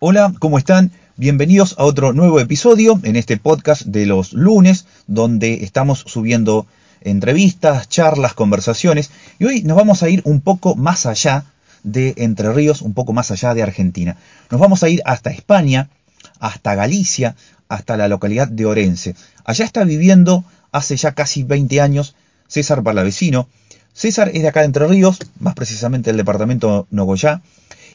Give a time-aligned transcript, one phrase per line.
[0.00, 0.92] Hola, ¿cómo están?
[1.16, 6.68] Bienvenidos a otro nuevo episodio en este podcast de los lunes, donde estamos subiendo
[7.00, 9.10] entrevistas, charlas, conversaciones.
[9.40, 11.46] Y hoy nos vamos a ir un poco más allá
[11.82, 14.16] de Entre Ríos, un poco más allá de Argentina.
[14.52, 15.90] Nos vamos a ir hasta España,
[16.38, 17.34] hasta Galicia,
[17.68, 19.16] hasta la localidad de Orense.
[19.44, 22.14] Allá está viviendo hace ya casi 20 años
[22.46, 23.48] César Palavecino.
[23.94, 27.42] César es de acá de Entre Ríos, más precisamente del departamento Nogoyá,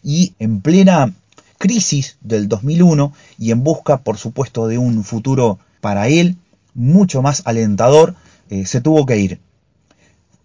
[0.03, 1.13] y en plena
[1.63, 6.35] crisis del 2001 y en busca, por supuesto, de un futuro para él
[6.73, 8.15] mucho más alentador,
[8.49, 9.39] eh, se tuvo que ir.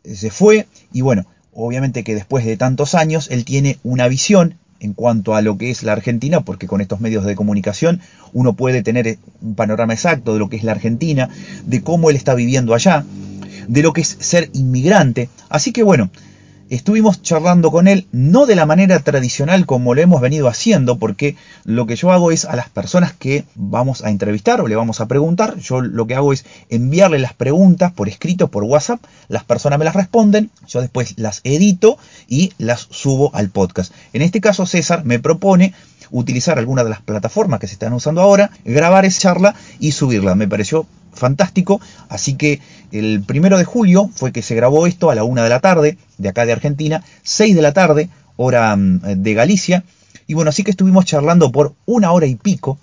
[0.04, 4.94] Se fue y bueno, obviamente que después de tantos años él tiene una visión en
[4.94, 8.00] cuanto a lo que es la Argentina, porque con estos medios de comunicación
[8.32, 11.30] uno puede tener un panorama exacto de lo que es la Argentina,
[11.66, 13.04] de cómo él está viviendo allá,
[13.66, 15.30] de lo que es ser inmigrante.
[15.48, 16.10] Así que bueno,
[16.70, 21.36] estuvimos charlando con él, no de la manera tradicional como lo hemos venido haciendo, porque
[21.64, 25.00] lo que yo hago es a las personas que vamos a entrevistar o le vamos
[25.00, 29.44] a preguntar, yo lo que hago es enviarle las preguntas por escrito, por WhatsApp, las
[29.44, 31.98] personas me las responden, yo después las edito
[32.28, 33.92] y las subo al podcast.
[34.12, 35.74] En este caso César me propone
[36.10, 40.34] utilizar alguna de las plataformas que se están usando ahora, grabar esa charla y subirla.
[40.34, 40.86] Me pareció
[41.18, 41.80] fantástico.
[42.08, 42.60] Así que
[42.92, 45.98] el primero de julio fue que se grabó esto a la una de la tarde,
[46.16, 49.84] de acá de Argentina, 6 de la tarde, hora mm, de Galicia.
[50.26, 52.78] Y bueno, así que estuvimos charlando por una hora y pico.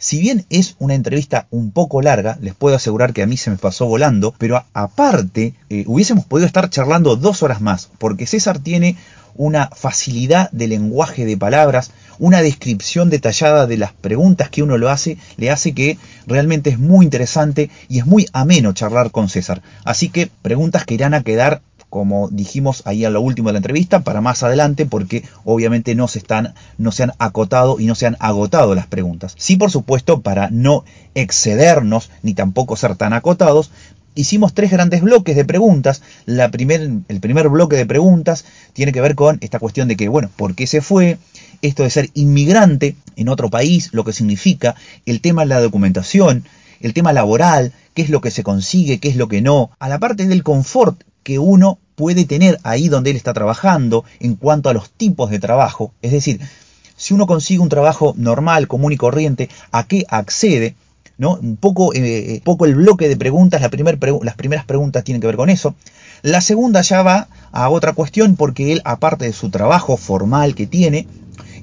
[0.00, 3.50] Si bien es una entrevista un poco larga, les puedo asegurar que a mí se
[3.50, 8.60] me pasó volando, pero aparte eh, hubiésemos podido estar charlando dos horas más, porque César
[8.60, 8.96] tiene
[9.34, 14.90] una facilidad de lenguaje de palabras, una descripción detallada de las preguntas que uno lo
[14.90, 19.62] hace, le hace que realmente es muy interesante y es muy ameno charlar con César.
[19.84, 23.58] Así que preguntas que irán a quedar como dijimos ahí a lo último de la
[23.58, 27.94] entrevista, para más adelante, porque obviamente no se están, no se han acotado y no
[27.94, 29.34] se han agotado las preguntas.
[29.38, 33.70] Sí, por supuesto, para no excedernos ni tampoco ser tan acotados,
[34.14, 36.02] hicimos tres grandes bloques de preguntas.
[36.26, 40.08] La primer, el primer bloque de preguntas tiene que ver con esta cuestión de que,
[40.08, 41.18] bueno, ¿por qué se fue?
[41.62, 44.74] Esto de ser inmigrante en otro país, lo que significa,
[45.06, 46.44] el tema de la documentación,
[46.80, 49.88] el tema laboral, qué es lo que se consigue, qué es lo que no, a
[49.88, 54.68] la parte del confort que uno puede tener ahí donde él está trabajando en cuanto
[54.68, 55.92] a los tipos de trabajo.
[56.00, 56.40] Es decir,
[56.96, 60.76] si uno consigue un trabajo normal, común y corriente, ¿a qué accede?
[61.18, 61.34] ¿no?
[61.34, 65.36] Un poco, eh, eh, poco el bloque de preguntas, las primeras preguntas tienen que ver
[65.36, 65.74] con eso.
[66.22, 70.66] La segunda ya va a otra cuestión porque él, aparte de su trabajo formal que
[70.66, 71.06] tiene,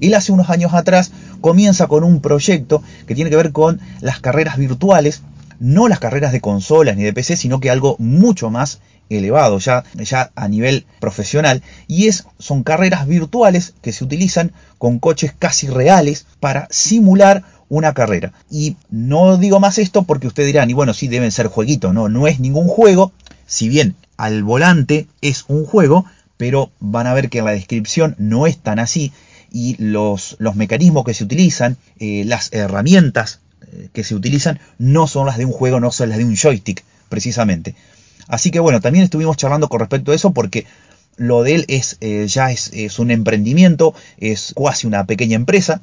[0.02, 1.12] él hace unos años atrás
[1.42, 5.22] comienza con un proyecto que tiene que ver con las carreras virtuales,
[5.60, 8.80] no las carreras de consolas ni de PC, sino que algo mucho más
[9.10, 15.00] elevado ya, ya a nivel profesional y es, son carreras virtuales que se utilizan con
[15.00, 18.34] coches casi reales para simular una carrera.
[18.50, 22.10] Y no digo más esto porque ustedes dirán, y bueno, sí deben ser jueguitos, no,
[22.10, 23.12] no es ningún juego,
[23.46, 26.06] si bien al volante es un juego,
[26.38, 29.12] pero van a ver que en la descripción no es tan así
[29.56, 35.08] y los, los mecanismos que se utilizan, eh, las herramientas eh, que se utilizan no
[35.08, 37.74] son las de un juego, no son las de un joystick, precisamente.
[38.28, 40.66] Así que bueno, también estuvimos charlando con respecto a eso porque
[41.16, 45.80] lo de él es eh, ya es, es, un emprendimiento, es casi una pequeña empresa,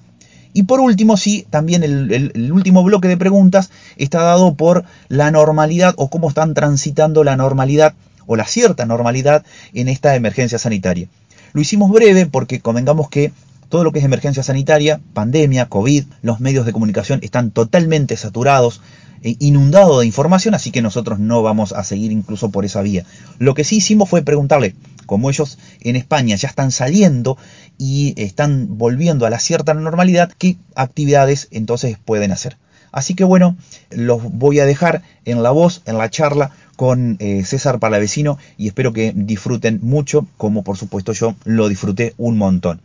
[0.53, 5.95] y por último, sí, también el, último bloque de preguntas está dado por la normalidad
[5.97, 7.95] o cómo están transitando la normalidad
[8.27, 11.09] o la cierta normalidad en esta emergencia sanitaria.
[11.55, 13.33] Lo hicimos breve porque convengamos que
[13.73, 18.83] todo lo que es emergencia sanitaria, pandemia, COVID, los medios de comunicación están totalmente saturados,
[19.23, 23.07] e inundados de información, así que nosotros no vamos a seguir incluso por esa vía.
[23.39, 24.75] Lo que sí hicimos fue preguntarle,
[25.07, 27.39] como ellos en España ya están saliendo
[27.79, 32.59] y están volviendo a la cierta normalidad, qué actividades entonces pueden hacer.
[32.91, 33.57] Así que bueno,
[33.89, 38.67] los voy a dejar en la voz, en la charla con eh, César Palavecino y
[38.67, 42.83] espero que disfruten mucho, como por supuesto yo lo disfruté un montón.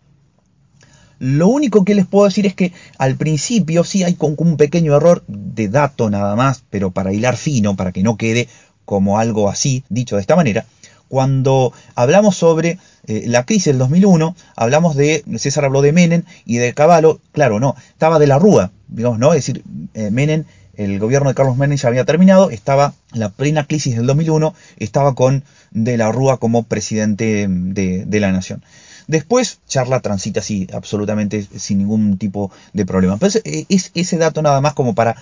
[1.20, 5.24] Lo único que les puedo decir es que al principio sí hay un pequeño error
[5.28, 8.48] de dato nada más, pero para hilar fino, para que no quede
[8.86, 10.66] como algo así, dicho de esta manera,
[11.08, 16.58] cuando hablamos sobre eh, la crisis del 2001, hablamos de, César habló de Menem y
[16.58, 19.34] de Caballo, claro, no, estaba de la Rúa, digamos, ¿no?
[19.34, 19.64] Es decir,
[19.94, 20.44] eh, Menem,
[20.76, 25.16] el gobierno de Carlos Menem ya había terminado, estaba la plena crisis del 2001, estaba
[25.16, 28.64] con de la Rúa como presidente de, la nación.
[29.08, 33.14] Después, charla transita así, absolutamente sin ningún tipo de problema.
[33.14, 35.16] Entonces, eh, es ese dato nada más como para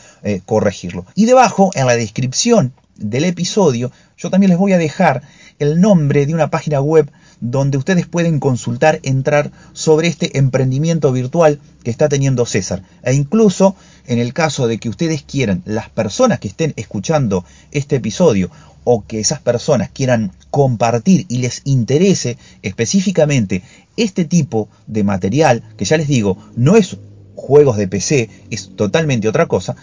[0.46, 1.06] corregirlo.
[1.16, 5.22] Y debajo, en la descripción del episodio, yo también les voy a dejar
[5.60, 7.12] el nombre de una página web
[7.42, 12.84] donde ustedes pueden consultar, entrar sobre este emprendimiento virtual que está teniendo César.
[13.04, 13.76] E incluso
[14.08, 18.50] en el caso de que ustedes quieran, las personas que estén escuchando este episodio
[18.86, 23.62] o que esas personas quieran compartir y les interese específicamente
[23.98, 26.96] este tipo de material, que ya les digo, no es
[27.36, 29.76] juegos de PC, es totalmente otra cosa,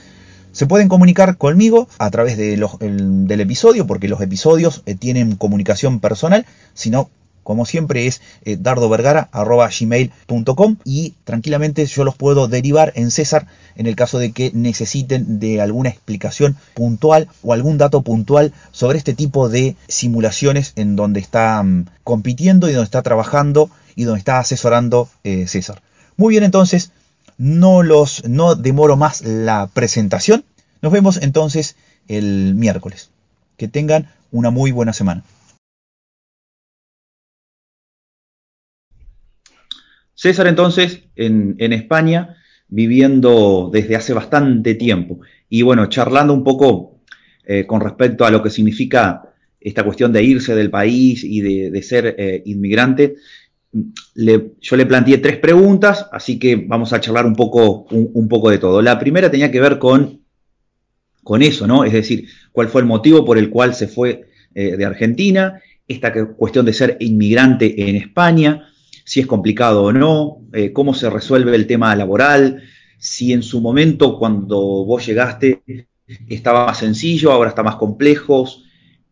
[0.53, 5.99] se pueden comunicar conmigo a través de del episodio, porque los episodios eh, tienen comunicación
[5.99, 7.11] personal, sino
[7.43, 13.47] como siempre es eh, dardovergara.gmail.com y tranquilamente yo los puedo derivar en César
[13.77, 18.99] en el caso de que necesiten de alguna explicación puntual o algún dato puntual sobre
[18.99, 24.19] este tipo de simulaciones en donde está mm, compitiendo y donde está trabajando y donde
[24.19, 25.83] está asesorando eh, César.
[26.17, 26.93] Muy bien entonces,
[27.39, 30.45] no los no demoro más la presentación.
[30.81, 31.77] Nos vemos entonces
[32.09, 33.11] el miércoles.
[33.57, 35.23] Que tengan una muy buena semana.
[40.23, 42.37] César entonces en, España,
[42.69, 45.19] viviendo desde hace bastante tiempo.
[45.49, 47.01] Y bueno, charlando un poco
[47.45, 49.23] eh, con respecto a lo que significa
[49.61, 53.17] esta cuestión de irse del país y de, ser eh, inmigrante,
[54.13, 58.59] yo le planteé tres preguntas, así que vamos a charlar un poco, un, poco de
[58.59, 58.81] todo.
[58.81, 60.21] La primera tenía que ver con,
[61.25, 61.83] con eso, ¿no?
[61.83, 66.13] Es decir, cuál fue el motivo por el cual se fue eh, de Argentina, esta
[66.13, 68.69] cuestión de ser inmigrante en España,
[69.05, 72.63] si es complicado o no, eh, cómo se resuelve el tema laboral,
[72.99, 75.63] si en su momento cuando vos llegaste
[76.29, 78.49] estaba más sencillo, ahora está más complejo,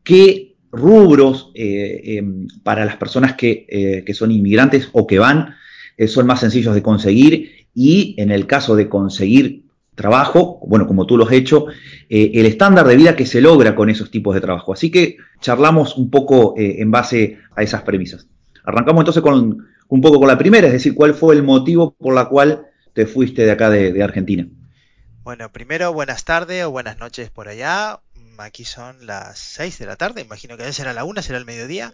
[0.03, 5.57] qué rubros eh, em, para las personas que, que, son inmigrantes o que van
[5.97, 9.65] eh, son más sencillos de conseguir y en el caso de conseguir
[9.97, 11.67] trabajo, bueno, como tú lo has hecho,
[12.09, 14.73] el estándar de vida que se logra con esos tipos de trabajo.
[14.73, 18.27] Así que charlamos un poco en base a esas premisas.
[18.65, 22.15] Arrancamos entonces con, un poco con la primera, es decir, cuál fue el motivo por
[22.15, 24.47] la cual te fuiste de acá de, Argentina.
[25.23, 28.01] Bueno, primero buenas tardes o buenas noches por allá.
[28.39, 31.45] Aquí son las 6 de la tarde, imagino que a será la 1, será el
[31.45, 31.93] mediodía.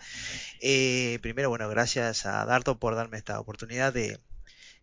[0.61, 4.21] Eh, primero, bueno, gracias a Dardo por darme esta oportunidad de,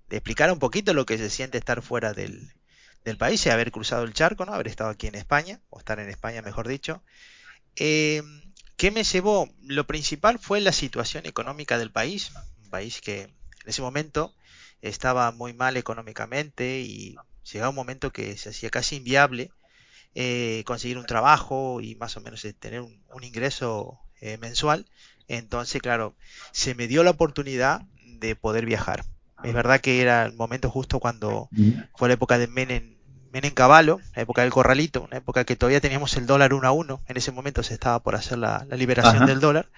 [0.10, 2.52] explicar un poquito lo que se siente estar fuera del,
[3.18, 4.54] país y haber cruzado el charco, ¿no?
[4.54, 7.04] haber estado aquí en España, o estar en España, mejor dicho.
[7.76, 8.24] Eh,
[8.76, 9.50] ¿Qué me llevó?
[9.62, 12.32] Lo principal fue la situación económica del país
[12.74, 14.34] país que en ese momento
[14.82, 17.16] estaba muy mal económicamente y
[17.52, 19.52] llegaba un momento que se hacía casi inviable
[20.16, 24.88] eh, conseguir un trabajo y más o menos tener un, ingreso eh, mensual.
[25.28, 26.16] Entonces, claro,
[26.52, 27.82] se me dio la oportunidad
[28.20, 29.06] de poder viajar.
[29.44, 31.50] Es verdad que era el momento justo cuando
[31.96, 32.96] fue la época de Menem,
[33.32, 36.72] Menem Caballo, la época del corralito, una época que todavía teníamos el dólar uno a
[36.72, 37.04] uno.
[37.08, 39.70] En ese momento se estaba por hacer la, liberación del dólar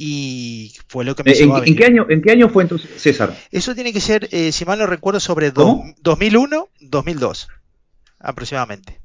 [0.00, 2.88] y fue lo que me eh, ¿En, ¿en qué año ¿En qué año fue entonces
[2.96, 3.36] César?
[3.50, 7.48] Eso tiene que ser, eh, si mal no recuerdo, sobre 2001, 2002,
[8.20, 9.00] aproximadamente.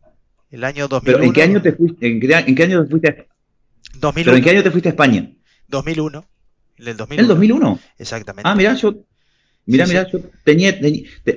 [0.52, 1.18] El año 2001.
[1.18, 2.08] ¿Pero en qué año te fuiste?
[2.08, 3.10] ¿En qué, año te fuiste?
[3.10, 3.26] A...
[3.96, 4.24] 2001.
[4.24, 5.32] ¿Pero en qué año te fuiste a España?
[5.68, 6.26] 2001.
[6.78, 7.22] ¿El 2001?
[7.22, 7.80] ¿El 2001?
[7.98, 8.48] Exactamente.
[8.48, 9.04] Ah, mira, yo,
[9.66, 10.78] mira, mira, yo tenía,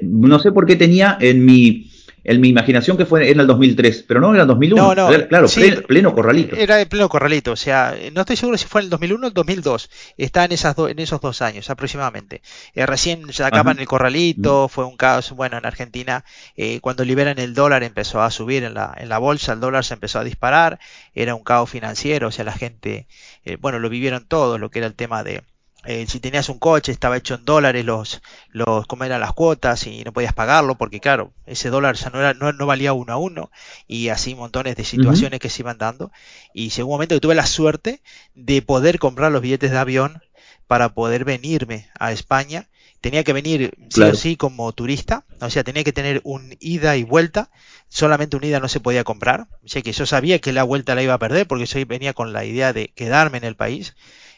[0.03, 1.91] no sé por qué tenía en mi
[2.29, 4.83] en mi imaginación que fue en el 2003, pero no era el 2001.
[4.83, 5.47] No, no, claro,
[5.87, 6.57] pleno, corralito.
[6.57, 9.29] Era el pleno corralito, o sea, no estoy seguro si fue en el 2001 o
[9.29, 9.91] el 2002.
[10.17, 12.43] Está en, esas en esos dos años aproximadamente.
[12.75, 16.25] Eh, recién se acaban el corralito, fue un caos, bueno, en Argentina,
[16.57, 19.85] eh, cuando liberan el dólar empezó a subir en la, en la bolsa, el dólar
[19.85, 20.81] se empezó a disparar,
[21.15, 23.07] era un caos financiero, o sea, la gente,
[23.45, 25.45] eh, bueno, lo vivieron todos, lo que era el tema de
[25.87, 29.87] eh, si tenías un coche estaba hecho en dólares los, los cómo eran las cuotas
[29.87, 33.17] y no podías pagarlo porque claro ese dólar ya no era no, valía uno a
[33.17, 33.51] uno.
[33.87, 36.11] Y así montones de situaciones que se iban dando.
[36.53, 38.03] Y llegó un momento que tuve la suerte
[38.35, 40.23] de poder comprar los billetes de avión
[40.67, 42.69] para poder venirme a España.
[43.01, 45.25] Tenía que venir sí o sí como turista.
[45.41, 47.51] O sea tenía que tener un ida y vuelta.
[47.89, 49.47] Solamente un ida no se podía comprar.
[49.65, 52.13] O sea que yo sabía que la vuelta la iba a perder porque yo venía
[52.13, 53.95] con la idea de quedarme en el país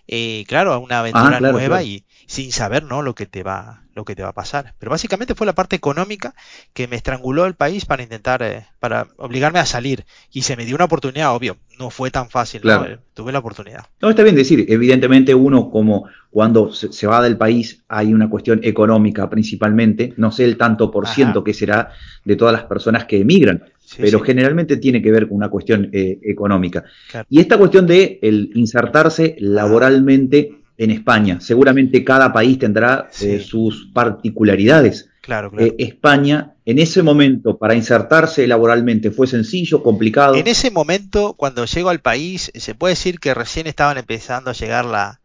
[0.08, 3.82] eh, claro, a una aventura ah, nueva y sin saber no lo que te va
[3.98, 4.74] lo que te va a pasar.
[4.78, 6.34] Pero básicamente fue la parte económica
[6.72, 10.06] que me estranguló el país para intentar eh, para obligarme a salir.
[10.32, 13.86] Y se me dio una oportunidad, obvio, no fue tan fácil, eh, tuve la oportunidad.
[14.00, 18.60] No, está bien decir, evidentemente uno como cuando se, va del país hay una cuestión
[18.62, 21.90] económica principalmente, no sé el tanto por ciento que será
[22.24, 23.64] de todas las personas que emigran,
[23.96, 26.84] pero generalmente tiene que ver con una cuestión eh, económica.
[27.28, 33.90] Y esta cuestión de el insertarse laboralmente en España, seguramente cada país tendrá eh, sus
[33.92, 35.74] particularidades claro, claro.
[35.78, 40.36] España, en ese momento, para insertarse laboralmente, ¿fue sencillo, complicado?
[40.36, 44.54] En ese momento, cuando llego al país, se puede decir que recién estaban empezando a
[44.54, 45.20] llegar la,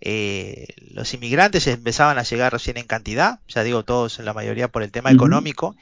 [0.00, 4.82] eh, los inmigrantes empezaban a llegar recién en cantidad, ya digo todos, la mayoría por
[4.82, 5.76] el tema económico.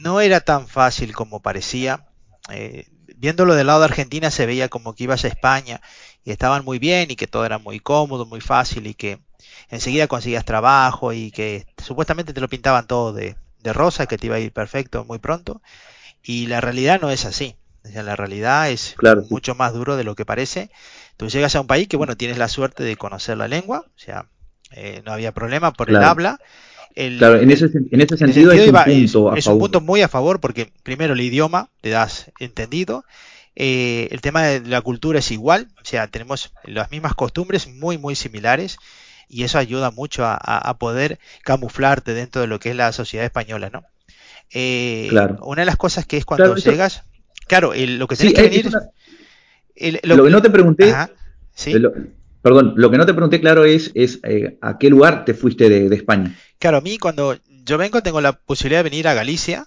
[0.00, 2.06] No era tan fácil como parecía.
[2.50, 5.80] Eh, viéndolo del lado de Argentina se veía como que ibas a España
[6.24, 9.20] y estaban muy bien y que todo era muy cómodo, muy fácil y que
[9.70, 14.36] enseguida conseguías trabajo y que supuestamente te lo pintaban todo de, rosa, que te iba
[14.36, 15.62] a ir perfecto muy pronto.
[16.22, 17.56] Y la realidad no es así.
[17.82, 18.94] la realidad es
[19.30, 20.70] mucho más duro de lo que parece.
[21.16, 23.98] Tú llegas a un país que, bueno, tienes la suerte de conocer la lengua, o
[23.98, 24.26] sea,
[24.70, 26.38] eh, no había problema por el habla.
[26.94, 30.40] Claro, en ese, en ese sentido, es, un punto es, un punto muy a favor
[30.40, 33.04] porque primero el idioma te das entendido,
[33.56, 37.98] eh, el tema de la cultura es igual, o sea, tenemos las mismas costumbres muy,
[37.98, 38.78] muy similares
[39.28, 43.70] y eso ayuda mucho a, poder camuflarte dentro de lo que es la sociedad española,
[43.72, 43.82] ¿no?
[44.52, 45.38] Eh, claro.
[45.42, 47.02] Una de las cosas que es cuando llegas,
[47.48, 48.70] claro, lo que tienes que venir
[50.02, 50.94] lo, que no te pregunté,
[52.44, 55.70] perdón, lo que no te pregunté claro es, es eh, a qué lugar te fuiste
[55.70, 56.36] de, España.
[56.58, 59.66] Claro, a mí cuando yo vengo tengo la posibilidad de venir a Galicia,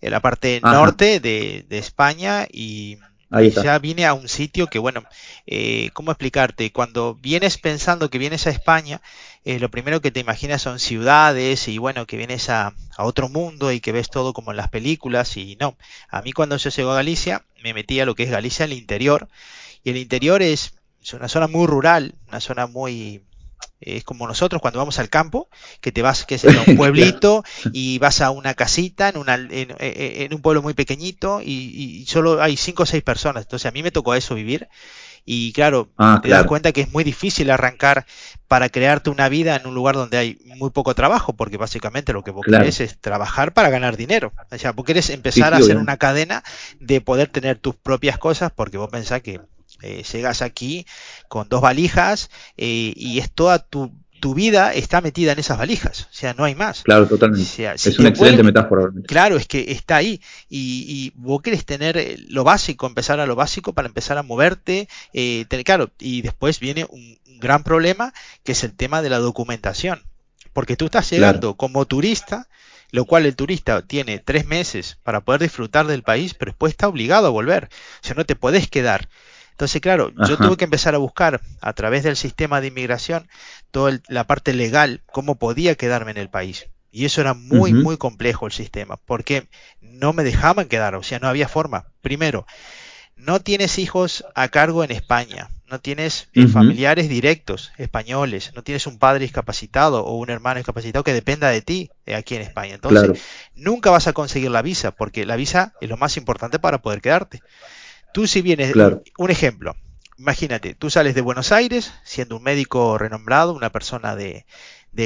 [0.00, 2.96] en la parte norte de, España y
[3.30, 5.04] ya vine a un sitio que, bueno,
[5.46, 6.72] eh, ¿cómo explicarte?
[6.72, 9.02] Cuando vienes pensando que vienes a España,
[9.44, 13.28] eh, lo primero que te imaginas son ciudades y, bueno, que vienes a, a, otro
[13.28, 15.76] mundo y que ves todo como en las películas y no.
[16.08, 18.72] A mí cuando yo llego a Galicia, me metí a lo que es Galicia, el
[18.72, 19.28] interior,
[19.84, 20.72] y el interior es,
[21.12, 23.22] una zona muy rural, una zona muy
[23.80, 25.48] es como nosotros cuando vamos al campo,
[25.80, 30.34] que te vas, que a un pueblito y vas a una casita en, una, en,
[30.34, 33.44] un pueblo muy pequeñito y, solo hay cinco o seis personas.
[33.44, 34.68] Entonces a mí me tocó eso vivir
[35.24, 38.06] y claro, ah, te das cuenta que es muy difícil arrancar
[38.46, 42.22] para crearte una vida en un lugar donde hay muy poco trabajo, porque básicamente lo
[42.22, 44.32] que vos querés es trabajar para ganar dinero.
[44.50, 46.44] O sea, vos querés empezar a hacer una cadena
[46.78, 49.40] de poder tener tus propias cosas, porque vos pensás que
[49.82, 50.86] eh, llegas aquí
[51.28, 56.02] con dos valijas eh, y es toda tu, tu, vida está metida en esas valijas,
[56.10, 56.82] o sea, no hay más.
[56.82, 57.72] Claro, totalmente.
[57.74, 58.88] es una excelente metáfora.
[59.06, 63.26] Claro, es que está ahí y, y, vos querés tener eh, lo básico, empezar a
[63.26, 64.88] lo básico para empezar a moverte,
[65.64, 68.12] claro, y después viene un, gran problema
[68.44, 70.02] que es el tema de la documentación,
[70.52, 72.48] porque tú estás llegando como turista,
[72.90, 76.88] lo cual el turista tiene tres meses para poder disfrutar del país, pero después está
[76.88, 77.68] obligado a volver,
[78.02, 79.08] o sea, no te podés quedar.
[79.56, 83.26] Entonces, claro, yo tuve que empezar a buscar a través del sistema de inmigración
[83.70, 86.66] toda la parte legal, cómo podía quedarme en el país.
[86.90, 89.48] Y eso era muy, muy complejo el sistema, porque
[89.80, 91.86] no me dejaban quedar, o sea, no había forma.
[92.02, 92.46] Primero,
[93.16, 98.86] no tienes hijos a cargo en España, no tienes eh, familiares directos españoles, no tienes
[98.86, 102.74] un padre discapacitado o un hermano discapacitado que dependa de ti eh, aquí en España.
[102.74, 103.22] Entonces,
[103.54, 107.00] nunca vas a conseguir la visa, porque la visa es lo más importante para poder
[107.00, 107.40] quedarte.
[108.12, 108.74] Tú si vienes,
[109.18, 109.74] un ejemplo,
[110.18, 114.46] imagínate, tú sales de Buenos Aires siendo un médico renombrado, una persona de,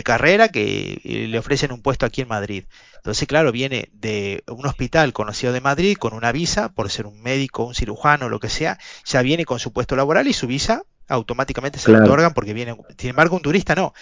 [0.04, 2.64] carrera que eh, le ofrecen un puesto aquí en Madrid.
[2.97, 7.21] Entonces, claro, viene de un hospital conocido de Madrid con una visa, por ser un
[7.21, 10.85] médico, un cirujano, lo que sea, ya viene con su puesto laboral y su visa
[11.09, 13.92] automáticamente se le otorgan porque viene, sin embargo, un turista no.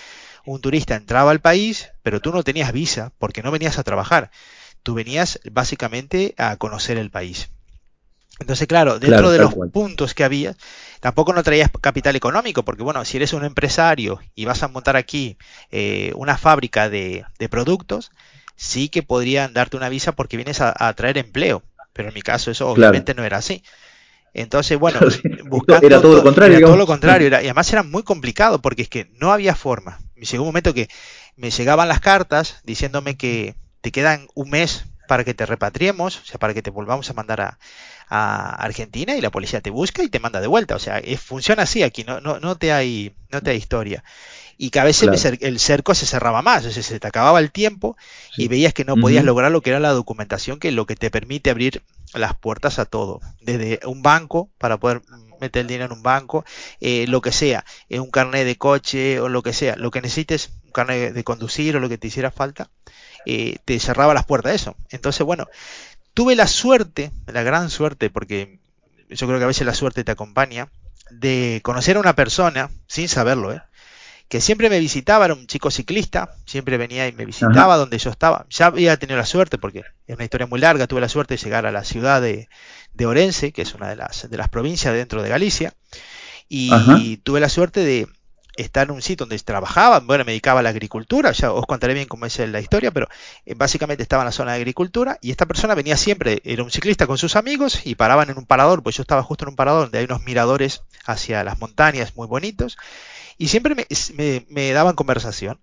[0.44, 4.30] Un turista entraba al país, pero tú no tenías visa porque no venías a trabajar.
[4.82, 7.50] Tú venías básicamente a conocer el país.
[8.40, 10.54] Entonces, claro, dentro de los puntos que había,
[11.00, 14.96] tampoco no traías capital económico, porque bueno, si eres un empresario y vas a montar
[14.96, 15.36] aquí
[15.70, 18.12] eh, una fábrica de, productos,
[18.56, 22.50] sí que podrían darte una visa porque vienes a, traer empleo, pero en mi caso
[22.50, 23.62] eso obviamente no era así.
[24.34, 25.00] Entonces, bueno,
[25.46, 26.60] buscando era todo lo contrario.
[26.60, 29.98] todo lo contrario, y además era muy complicado porque es que no había forma.
[30.16, 30.88] Llegó un momento que
[31.36, 36.24] me llegaban las cartas diciéndome que te quedan un mes para que te repatriemos, o
[36.24, 37.58] sea, para que te volvamos a mandar a,
[38.08, 40.76] a Argentina y la policía te busca y te manda de vuelta.
[40.76, 44.04] O sea, funciona así aquí, no, no, no, te, hay, no te hay historia.
[44.56, 47.52] Y que a veces el cerco se cerraba más, o sea, se te acababa el
[47.52, 47.96] tiempo
[48.36, 50.96] y veías que no podías lograr lo que era la documentación, que es lo que
[50.96, 53.20] te permite abrir las puertas a todo.
[53.40, 55.02] Desde un banco, para poder
[55.40, 56.44] meter el dinero en un banco,
[56.80, 60.00] eh, lo que sea, eh, un carnet de coche o lo que sea, lo que
[60.00, 62.70] necesites, un carnet de conducir o lo que te hiciera falta,
[63.26, 64.76] eh, te cerraba las puertas eso.
[64.90, 65.46] Entonces, bueno,
[66.18, 68.58] tuve la suerte, la gran suerte, porque
[69.08, 70.66] yo creo que a veces la suerte te acompaña,
[71.12, 73.62] de conocer a una persona, sin saberlo, ¿eh?
[74.26, 78.10] que siempre me visitaba, era un chico ciclista, siempre venía y me visitaba donde yo
[78.10, 78.46] estaba.
[78.50, 81.38] Ya había tenido la suerte, porque es una historia muy larga, tuve la suerte de
[81.44, 82.48] llegar a la ciudad de,
[83.06, 85.72] Orense, que es una de las, de las provincias dentro de Galicia,
[86.48, 88.08] y tuve la suerte de
[88.58, 91.94] estar en un sitio donde trabajaba, bueno, me dedicaba a la agricultura, ya os contaré
[91.94, 93.08] bien cómo es la historia, pero
[93.46, 96.70] eh, básicamente estaba en la zona de agricultura y esta persona venía siempre, era un
[96.70, 99.56] ciclista con sus amigos y paraban en un parador, pues yo estaba justo en un
[99.56, 102.76] parador donde hay unos miradores hacia las montañas muy bonitos
[103.38, 103.86] y siempre
[104.48, 105.60] me, daban conversación.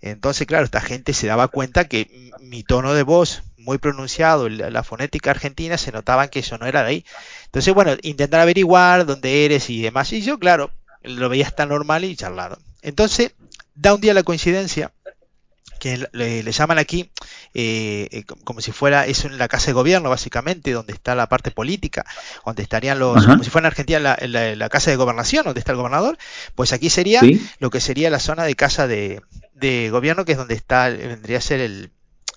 [0.00, 4.84] Entonces, claro, esta gente se daba cuenta que mi tono de voz muy pronunciado, la,
[4.84, 7.04] fonética argentina, se notaban que eso no era de ahí.
[7.46, 10.12] Entonces, bueno, intentar averiguar dónde eres y demás.
[10.12, 10.70] Y yo, claro,
[11.06, 12.58] lo veía tan normal y charlado.
[12.82, 13.32] Entonces,
[13.74, 14.92] da un día la coincidencia
[15.78, 17.10] que le, llaman aquí
[17.52, 21.28] eh, eh, como si fuera eso en la casa de gobierno básicamente donde está la
[21.28, 22.06] parte política
[22.46, 25.78] donde estarían los como si fuera en Argentina la, casa de gobernación donde está el
[25.78, 26.16] gobernador.
[26.54, 27.20] Pues aquí sería
[27.58, 29.20] lo que sería la zona de casa de,
[29.90, 31.90] gobierno que es donde está vendría a ser el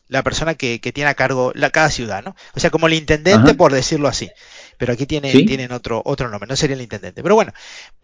[0.10, 2.36] la persona que, tiene a cargo la, cada ciudad, ¿no?
[2.56, 4.32] O sea, como el intendente, por decirlo así
[4.80, 7.22] pero aquí tiene, tienen otro, otro nombre, no sería el intendente.
[7.22, 7.52] Pero bueno,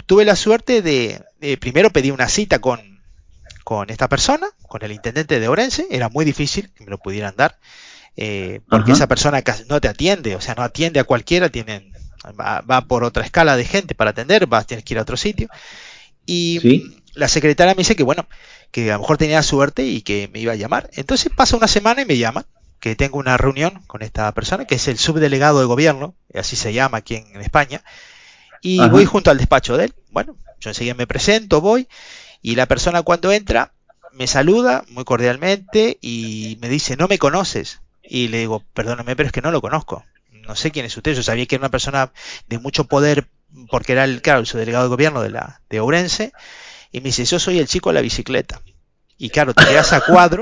[0.05, 1.23] tuve la suerte de,
[1.57, 2.99] primero pedí una cita con,
[3.63, 7.33] con esta persona, con el intendente de Orense, era muy difícil que me lo pudieran
[7.37, 7.57] dar,
[8.17, 11.93] eh, porque esa persona no te atiende, o sea, no atiende a cualquiera, tienen,
[12.37, 15.47] va, por otra escala de gente para atender, vas, tienes que ir a otro sitio.
[16.25, 18.27] Y la secretaria me dice que bueno,
[18.71, 20.89] que a lo mejor tenía suerte y que me iba a llamar.
[20.95, 22.45] Entonces pasa una semana y me llama
[22.85, 26.71] que tengo una reunión con esta persona, que es el subdelegado de gobierno, así se
[26.71, 27.83] llama aquí en, España,
[28.61, 29.95] y voy junto al despacho de él.
[30.11, 31.87] Bueno, yo enseguida me presento, voy,
[32.43, 33.73] y la persona cuando entra
[34.11, 37.81] me saluda muy cordialmente y me dice, no me conoces.
[38.03, 40.05] Y le digo, perdóname, pero es que no lo conozco.
[40.31, 41.15] No sé quién es usted.
[41.15, 42.11] Yo sabía que era una persona
[42.47, 43.27] de mucho poder
[43.71, 46.33] porque era el, claro, el subdelegado de gobierno de, la, de Ourense.
[46.91, 48.61] Y me dice, yo soy el chico de la bicicleta.
[49.17, 50.41] Y claro, te quedas a cuadro.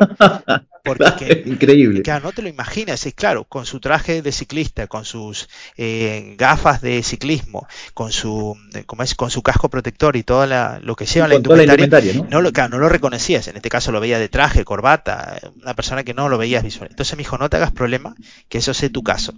[0.83, 2.01] Porque, Increíble.
[2.01, 3.05] Claro, no te lo imaginas.
[3.05, 8.57] Es claro, con su traje de ciclista, con sus eh, gafas de ciclismo, con su,
[8.73, 10.45] es, con su casco protector y todo
[10.81, 12.27] lo que lleva la indumentaria, ¿no?
[12.29, 13.47] No, lo, claro, no lo reconocías.
[13.47, 16.89] En este caso lo veía de traje, corbata, una persona que no lo veías visual.
[16.89, 18.15] Entonces me dijo, no te hagas problema,
[18.49, 19.33] que eso sea tu caso.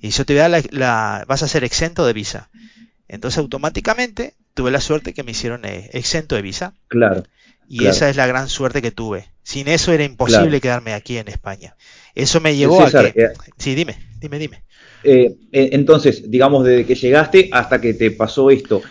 [0.00, 2.48] Y eso te voy a dar la, vas a ser exento de visa.
[3.08, 6.74] Entonces automáticamente tuve la suerte que me hicieron eh, exento de visa.
[6.88, 7.24] Claro.
[7.72, 9.28] Y esa es la gran suerte que tuve.
[9.44, 11.76] Sin eso era imposible quedarme aquí en España.
[12.16, 13.12] Eso me llevó a que...
[13.14, 14.64] Eh, sí, dime, dime, dime.
[15.04, 18.82] Eh, eh, entonces, digamos, desde que llegaste hasta que te pasó esto,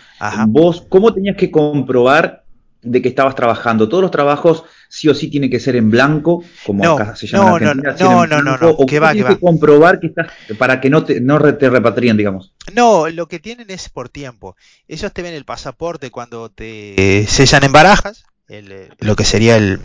[0.46, 2.44] vos, ¿cómo tenías que comprobar
[2.80, 3.86] de que estabas trabajando?
[3.86, 7.50] ¿Todos los trabajos sí o sí tienen que ser en blanco, como acá se llama
[7.50, 8.10] no, en Argentina?
[8.10, 11.04] No, no, no, no, ¿O que va, tienes que, comprobar que estás, para que no
[11.04, 12.54] te, no te repatrien, digamos?
[12.74, 14.56] No, lo que tienen es por tiempo.
[14.88, 19.80] Ellos te ven el pasaporte cuando te sellan en barajas, eh, lo que sería el,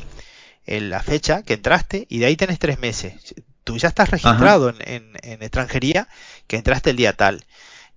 [0.65, 3.13] la fecha que entraste y de ahí tenés tres meses.
[3.63, 6.07] Tú ya estás registrado en, extranjería
[6.47, 7.45] que entraste el día tal.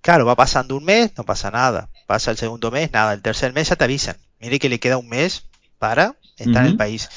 [0.01, 1.89] Claro, va pasando un mes, no pasa nada.
[2.07, 3.13] Pasa el segundo mes, nada.
[3.13, 4.17] El tercer mes ya te avisan.
[4.39, 5.43] Mire que le queda un mes
[5.79, 7.09] para estar en el país.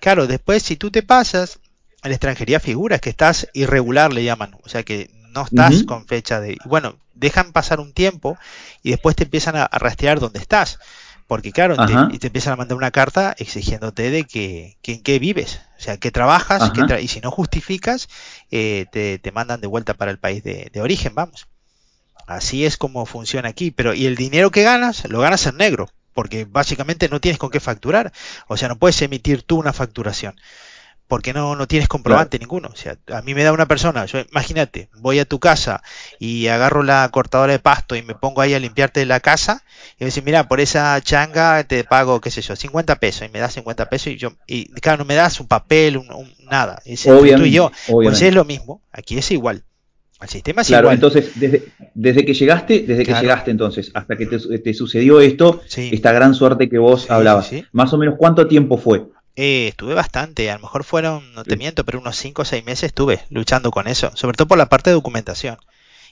[0.00, 1.58] Claro, después si tú te pasas,
[2.02, 4.56] en la extranjería figuras que estás irregular, le llaman.
[4.62, 6.58] O sea que no estás con fecha de...
[6.64, 8.38] Bueno, dejan pasar un tiempo
[8.82, 10.78] y después te empiezan a rastrear dónde estás.
[11.32, 15.18] Porque claro, te, y te empiezan a mandar una carta exigiéndote de que, en qué
[15.18, 18.10] vives, o sea, que trabajas, y si no justificas,
[18.50, 21.48] eh, te, mandan de vuelta para el país de, origen, vamos.
[22.26, 25.88] Así es como funciona aquí, pero y el dinero que ganas, lo ganas en negro,
[26.12, 28.12] porque básicamente no tienes con qué facturar,
[28.46, 30.36] o sea, no puedes emitir tú una facturación
[31.08, 32.68] porque no, no tienes comprobante ninguno.
[32.72, 35.82] O sea, a mí me da una persona, yo, imagínate, voy a tu casa
[36.18, 39.62] y agarro la cortadora de pasto y me pongo ahí a limpiarte la casa
[39.98, 43.30] y me dice, mira, por esa changa te pago, qué sé yo, 50 pesos y
[43.30, 46.80] me das 50 pesos y yo, y claro, no me das un papel, un, nada.
[46.84, 49.64] Y tú y yo, pues es lo mismo, aquí es igual.
[50.22, 54.26] El sistema es claro, entonces, desde, desde que llegaste, desde que llegaste entonces, hasta que
[54.26, 59.02] te, sucedió esto, esta gran suerte que vos hablabas, más o menos cuánto tiempo fue.
[59.34, 62.64] Eh, estuve bastante, a lo mejor fueron, no te miento, pero unos 5 o 6
[62.64, 65.58] meses estuve luchando con eso, sobre todo por la parte de documentación.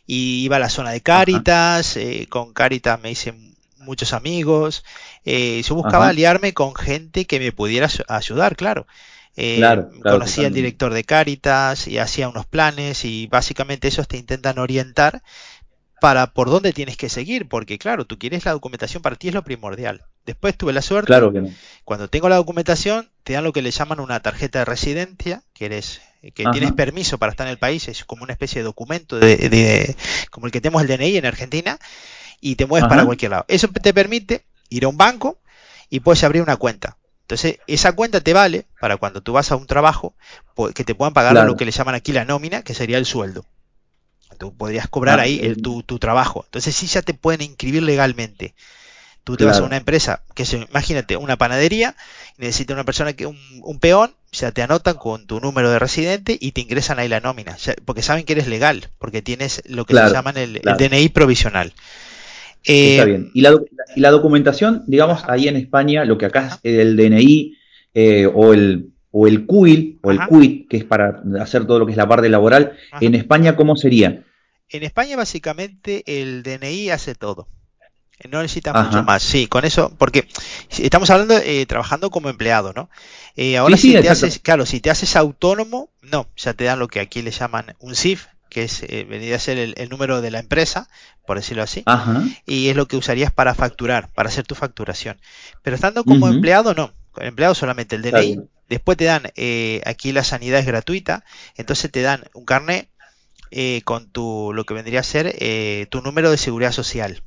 [0.07, 3.35] Y iba a la zona de Caritas, eh, con Caritas me hice
[3.77, 4.85] muchos amigos,
[5.25, 8.87] eh, yo buscaba aliarme con gente que me pudiera ayudar, claro.
[9.37, 9.63] Eh,
[10.03, 15.23] conocía al director de Caritas y hacía unos planes y básicamente esos te intentan orientar
[16.01, 19.35] para por dónde tienes que seguir, porque claro, tú quieres la documentación, para ti es
[19.35, 20.05] lo primordial.
[20.27, 21.53] Después tuve la suerte, claro que
[21.85, 25.67] cuando tengo la documentación, te dan lo que le llaman una tarjeta de residencia, que
[25.67, 26.01] eres
[26.35, 29.97] que tienes permiso para estar en el país, es como una especie de documento de,
[30.31, 31.79] como el que tenemos el DNI en Argentina,
[32.41, 33.45] y te mueves para cualquier lado.
[33.49, 35.39] Eso te permite ir a un banco
[35.89, 36.97] y puedes abrir una cuenta.
[37.23, 40.15] Entonces, esa cuenta te vale para cuando tú vas a un trabajo,
[40.75, 43.45] que te puedan pagar lo que le llaman aquí la nómina, que sería el sueldo.
[44.41, 46.45] Tú podrías cobrar ah, ahí el, tu, tu, trabajo.
[46.47, 48.55] Entonces sí ya te pueden inscribir legalmente.
[49.23, 51.95] Tú te vas a una empresa, que se, imagínate, una panadería,
[52.39, 56.39] necesita una persona que un, un peón, sea, te anotan con tu número de residente
[56.41, 59.95] y te ingresan ahí la nómina, porque saben que eres legal, porque tienes lo que
[59.95, 61.75] se llaman el, DNI provisional.
[62.65, 63.31] Está eh, bien.
[63.35, 67.59] ¿Y la, documentación, digamos, ahí en España, lo que acá es el DNI
[67.93, 71.87] eh, o el o el CUIL o el CUIT, que es para hacer todo lo
[71.87, 74.23] que es la parte laboral, en España, ¿cómo sería?
[74.71, 77.49] En España, básicamente, el DNI hace todo.
[78.29, 79.23] No necesita mucho más.
[79.23, 80.29] Sí, con eso, porque
[80.69, 82.91] estamos hablando, eh, trabajando como empleado, ¿no?
[83.35, 86.89] Eh, ahora si te haces, claro, si te haces autónomo, no, ya te dan lo
[86.89, 90.31] que aquí le llaman un CIF, que es eh, venir a ser el, número de
[90.31, 90.89] la empresa,
[91.27, 91.83] por decirlo así,
[92.45, 95.19] y es lo que usarías para facturar, para hacer tu facturación.
[95.63, 96.93] Pero estando como empleado, no.
[97.17, 101.25] Empleado solamente el DNI, después te dan, eh, aquí la sanidad es gratuita,
[101.57, 102.89] entonces te dan un carnet
[103.51, 105.37] eh, con tu, lo que vendría a ser
[105.89, 107.23] tu número de seguridad social.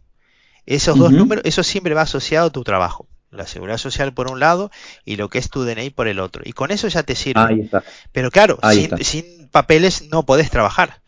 [0.66, 3.08] Esos dos números, eso siempre va asociado a tu trabajo.
[3.32, 4.72] La seguridad social por un lado
[5.06, 6.44] y lo que es tu DNI por el otro.
[6.46, 7.70] Y con eso ya te sirve.
[8.12, 8.60] Pero claro,
[9.02, 11.02] sin, papeles no podés trabajar.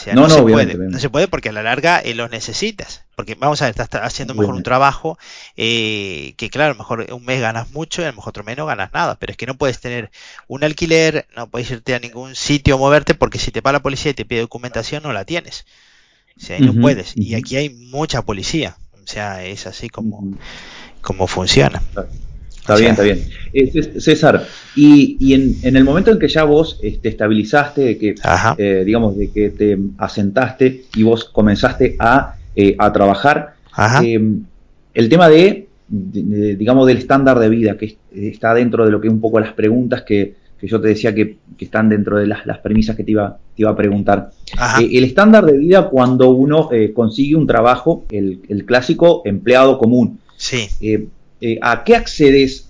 [0.00, 0.78] O sea, no, se puede.
[0.78, 3.04] No se puede porque a la larga eh, los necesitas.
[3.16, 5.18] Porque vamos a ver, estás haciendo mejor un trabajo
[5.58, 8.42] eh, que, claro, a lo mejor un mes ganas mucho y a lo mejor otro
[8.42, 9.16] mes no ganas nada.
[9.16, 10.10] Pero es que no puedes tener
[10.48, 13.82] un alquiler, no puedes irte a ningún sitio a moverte porque si te para la
[13.82, 15.66] policía y te pide documentación no la tienes.
[16.34, 17.14] O sea, no puedes.
[17.14, 18.78] Y aquí hay mucha policía.
[19.04, 20.34] O sea, es así como,
[21.02, 21.82] como funciona.
[22.60, 23.24] Está bien, está bien.
[23.52, 24.46] Eh, César,
[24.76, 28.14] y, en, el momento en que ya vos te este, estabilizaste, de que,
[28.58, 33.54] eh, digamos, de que te asentaste y vos comenzaste a, eh, trabajar,
[34.92, 39.20] el tema de, digamos, del estándar de vida, que está dentro de lo que un
[39.20, 43.12] poco las preguntas que, yo te decía que, están dentro de las, premisas que te
[43.12, 44.30] iba, te iba a preguntar.
[44.78, 50.20] el estándar de vida cuando uno consigue un trabajo, el, el, clásico empleado común.
[50.36, 50.68] Sí.
[50.80, 51.06] Eh,
[51.62, 52.66] ¿a qué accedes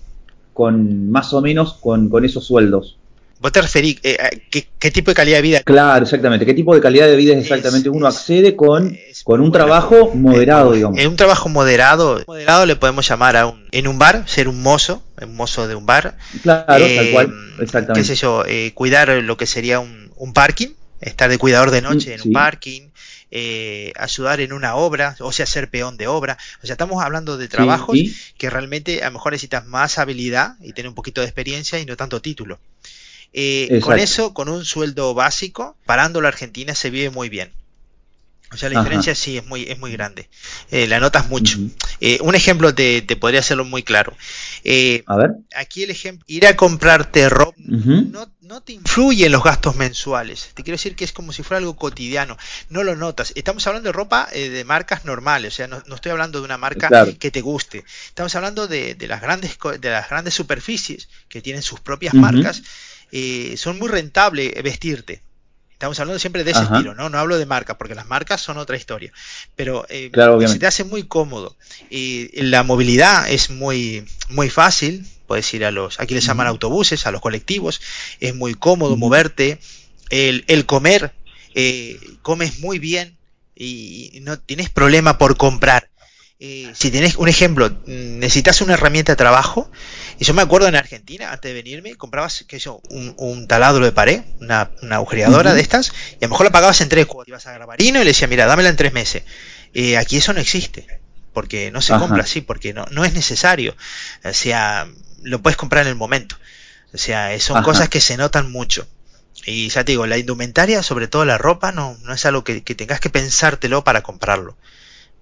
[0.53, 2.97] con más o menos con, esos sueldos?
[3.39, 5.59] ¿Vos te referís eh, a qué, tipo de calidad de vida?
[5.63, 6.45] Claro, exactamente.
[6.45, 7.89] ¿Qué tipo de calidad de vida es exactamente?
[7.89, 10.99] Uno accede con, con un trabajo moderado, digamos.
[10.99, 14.61] En un trabajo moderado, moderado le podemos llamar a un, en un bar, ser un
[14.61, 16.17] mozo, un mozo de un bar.
[16.43, 17.93] Claro, tal eh, cual, exactamente.
[18.01, 18.43] ¿Qué sé yo?
[18.75, 22.90] cuidar lo que sería un, un parking, estar de cuidador de noche en un parking,
[23.31, 26.37] eh, ayudar en una obra, o sea, ser peón de obra.
[26.61, 27.97] O sea, estamos hablando de trabajos
[28.37, 31.85] que realmente a lo mejor necesitas más habilidad y tener un poquito de experiencia y
[31.85, 32.59] no tanto título.
[33.33, 37.51] Eh, con eso, con un sueldo básico, parando la Argentina se vive muy bien.
[38.53, 40.27] O sea, la diferencia sí es muy, es muy grande.
[40.71, 41.57] Eh, la notas mucho.
[42.01, 44.13] Eh, un ejemplo te, podría hacerlo muy claro.
[44.63, 45.31] Eh, a ver.
[45.55, 50.51] Aquí el ejemplo, ir a comprarte ropa no, no, te influye en los gastos mensuales.
[50.53, 52.37] Te quiero decir que es como si fuera algo cotidiano.
[52.69, 53.31] No lo notas.
[53.35, 55.53] Estamos hablando de ropa de marcas normales.
[55.53, 57.83] O sea, no, estoy hablando de una marca que te guste.
[58.07, 62.61] Estamos hablando de, las grandes, de las grandes superficies que tienen sus propias marcas.
[63.55, 65.21] son muy rentables vestirte.
[65.81, 67.09] Estamos hablando siempre de ese estilo, ¿no?
[67.09, 69.11] No hablo de marcas, porque las marcas son otra historia.
[69.55, 70.11] Pero eh,
[70.45, 71.57] se te hace muy cómodo.
[71.89, 75.07] Y la movilidad es muy, muy fácil.
[75.25, 77.81] Puedes ir a los, aquí les llaman autobuses, a los colectivos.
[78.19, 79.59] Es muy cómodo moverte.
[80.11, 81.15] El, comer,
[81.55, 83.17] eh, comes muy bien
[83.55, 85.89] y no tienes problema por comprar.
[86.43, 89.69] Eh, si tienes un ejemplo, mm, necesitas una herramienta de trabajo,
[90.21, 93.91] y yo me acuerdo en Argentina, antes de venirme, comprabas que yo, un, taladro de
[93.91, 97.29] pared, una, agujereadora de estas, y a lo mejor la pagabas en tres cuotas.
[97.29, 99.23] Ibas a Grabarino y le decía, mira, dámela en tres meses.
[99.73, 101.01] Eh, aquí eso no existe,
[101.33, 103.75] porque no se compra así, porque no, no es necesario.
[104.23, 104.87] O sea,
[105.23, 106.35] lo puedes comprar en el momento.
[106.93, 108.87] O sea, son cosas que se notan mucho.
[109.47, 112.61] Y ya te digo, la indumentaria, sobre todo la ropa, no, no es algo que,
[112.61, 114.55] que tengas que pensártelo para comprarlo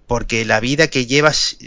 [0.07, 1.57] porque la vida que llevas,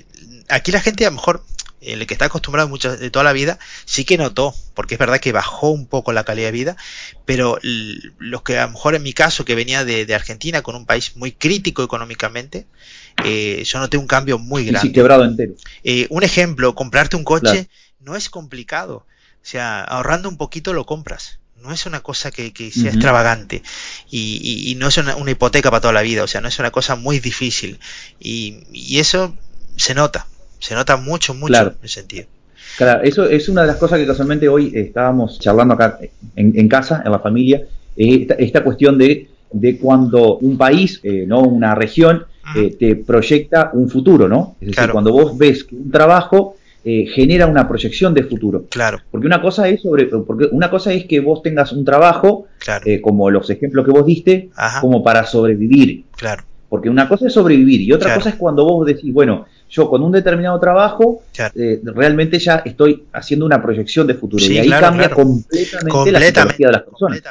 [0.49, 1.45] aquí la gente a lo mejor,
[1.83, 5.21] el que está acostumbrado mucho de toda la vida, sí que notó, porque es verdad
[5.21, 6.77] que bajó un poco la calidad de vida,
[7.25, 10.87] pero los que a lo mejor en mi caso, que venía de, Argentina, con un
[10.87, 12.67] país muy crítico económicamente,
[13.25, 14.89] eh, yo noté un cambio muy grande.
[14.89, 15.55] Sí, quebrado entero.
[15.85, 17.69] Eh, un ejemplo, comprarte un coche
[18.01, 19.07] no es complicado.
[19.43, 21.39] O sea, ahorrando un poquito lo compras.
[21.57, 23.63] No es una cosa que, sea extravagante.
[24.11, 26.97] Y, no es una, hipoteca para toda la vida, o sea, no es una cosa
[26.97, 27.79] muy difícil.
[28.19, 29.37] Y, eso
[29.77, 30.27] se nota,
[30.63, 32.27] se nota mucho, mucho en ese sentido.
[32.79, 35.99] Claro, eso es una de las cosas que casualmente hoy estábamos charlando acá
[36.37, 37.63] en, casa, en la familia,
[37.97, 42.25] esta, cuestión de, de, cuando un país, eh, no una región,
[42.57, 44.57] eh, te proyecta un futuro, ¿no?
[44.61, 48.65] Es decir, cuando vos ves que un trabajo eh, genera una proyección de futuro.
[48.69, 48.99] Claro.
[49.11, 52.47] Porque una cosa es sobre, porque una cosa es que vos tengas un trabajo,
[52.85, 56.05] eh, como los ejemplos que vos diste, como para sobrevivir.
[56.17, 56.43] Claro.
[56.69, 60.03] Porque una cosa es sobrevivir y otra cosa es cuando vos decís, bueno, yo con
[60.03, 61.23] un determinado trabajo
[61.55, 64.45] eh, realmente ya estoy haciendo una proyección de futuro.
[64.45, 67.23] Y ahí cambia completamente, la psicología de las personas.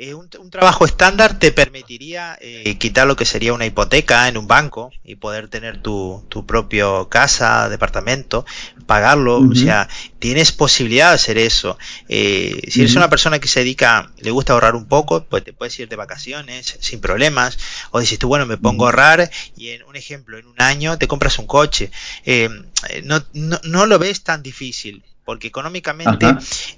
[0.00, 4.46] Eh, un, trabajo estándar te permitiría eh, quitar lo que sería una hipoteca en un
[4.46, 8.46] banco y poder tener tu, tu propio casa, departamento,
[8.86, 9.40] pagarlo.
[9.40, 9.88] O sea,
[10.20, 11.76] tienes posibilidad de hacer eso.
[12.08, 15.52] Eh, si eres una persona que se dedica, le gusta ahorrar un poco, pues te
[15.52, 17.58] puedes ir de vacaciones sin problemas.
[17.90, 20.96] O dices tú, bueno, me pongo a ahorrar y en un ejemplo, en un año
[20.96, 21.90] te compras un coche.
[23.02, 26.26] no, no, no lo ves tan difícil porque económicamente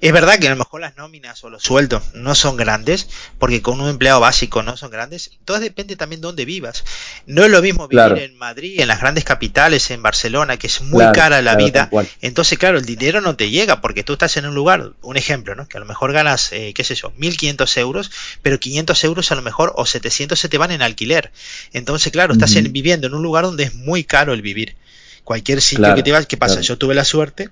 [0.00, 3.08] es verdad que a lo mejor las nóminas o los sueldos no son grandes,
[3.38, 6.82] porque con un empleado básico no son grandes, todo depende también de dónde vivas.
[7.26, 10.80] No es lo mismo vivir en Madrid, en las grandes capitales, en Barcelona, que es
[10.80, 11.88] muy cara la vida,
[12.22, 15.54] entonces claro, el dinero no te llega, porque tú estás en un lugar, un ejemplo,
[15.54, 15.68] ¿no?
[15.68, 18.10] que a lo mejor ganas, eh, qué sé yo, 1.500 euros,
[18.42, 21.30] pero 500 euros a lo mejor o 700 se te van en alquiler.
[21.72, 24.74] Entonces claro, estás viviendo en un lugar donde es muy caro el vivir.
[25.22, 26.62] Cualquier sitio que te vas, ¿qué pasa?
[26.62, 27.50] Yo tuve la suerte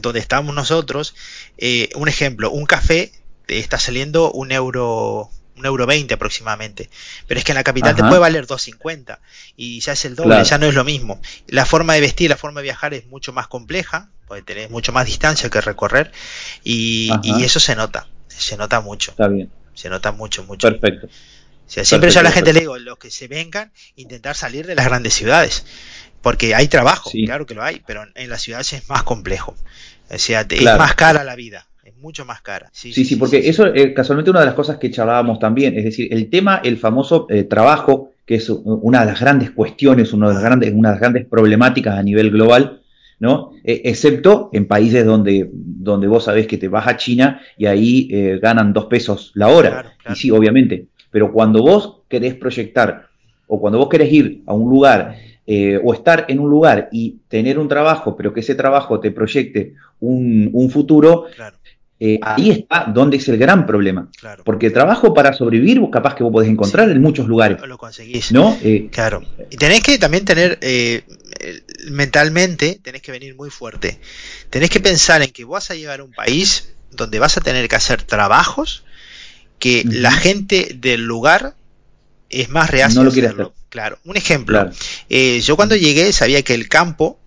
[0.00, 1.14] donde estamos nosotros,
[1.56, 3.12] eh, un ejemplo, un café
[3.46, 6.90] te está saliendo un euro, un euro 20 aproximadamente.
[7.26, 9.18] Pero es que en la capital te puede valer 2.50
[9.56, 11.20] y ya es el doble, ya no es lo mismo.
[11.46, 14.92] La forma de vestir, la forma de viajar es mucho más compleja, puede tener mucho
[14.92, 16.12] más distancia que recorrer
[16.62, 17.10] y,
[17.42, 19.12] eso se nota, se nota mucho.
[19.12, 19.50] Está bien.
[19.74, 20.68] Se nota mucho, mucho.
[20.68, 21.08] Perfecto.
[21.66, 24.86] siempre yo a la gente le digo, los que se vengan, intentar salir de las
[24.86, 25.64] grandes ciudades.
[26.22, 29.54] Porque hay trabajo, claro que lo hay, pero en las ciudades es más complejo.
[30.10, 32.70] O sea, es más cara la vida, es mucho más cara.
[32.72, 36.12] Sí, sí, porque eso es casualmente una de las cosas que charlábamos también, es decir,
[36.12, 40.34] el tema, el famoso eh, trabajo, que es una de las grandes cuestiones, una de
[40.34, 42.82] las grandes, una de las grandes problemáticas a nivel global,
[43.20, 43.52] ¿no?
[43.64, 48.08] E, excepto en países donde, donde vos sabés que te vas a China y ahí
[48.10, 49.94] eh, ganan dos pesos la hora.
[50.10, 50.86] Y sí, obviamente.
[51.10, 53.08] Pero cuando vos querés proyectar
[53.46, 55.16] o cuando vos querés ir a un lugar
[55.50, 59.10] eh, o estar en un lugar y tener un trabajo, pero que ese trabajo te
[59.10, 61.24] proyecte un, futuro,
[61.98, 64.10] eh, ahí está donde es el gran problema.
[64.44, 67.58] Porque trabajo para sobrevivir, capaz que vos podés encontrar en muchos lugares.
[67.66, 68.30] Lo conseguís.
[68.30, 68.58] ¿No?
[68.62, 69.22] Eh, claro.
[69.48, 70.58] Y tenés que también tener,
[71.90, 74.00] mentalmente, tenés que venir muy fuerte.
[74.50, 77.66] Tenés que pensar en que vas a llegar a un país donde vas a tener
[77.68, 78.84] que hacer trabajos
[79.58, 81.54] que la gente del lugar
[82.30, 83.50] es más reacia no lo quiere hacer.
[83.68, 84.70] Claro, un ejemplo.
[85.08, 87.18] Eh, yo cuando llegué sabía que el campo,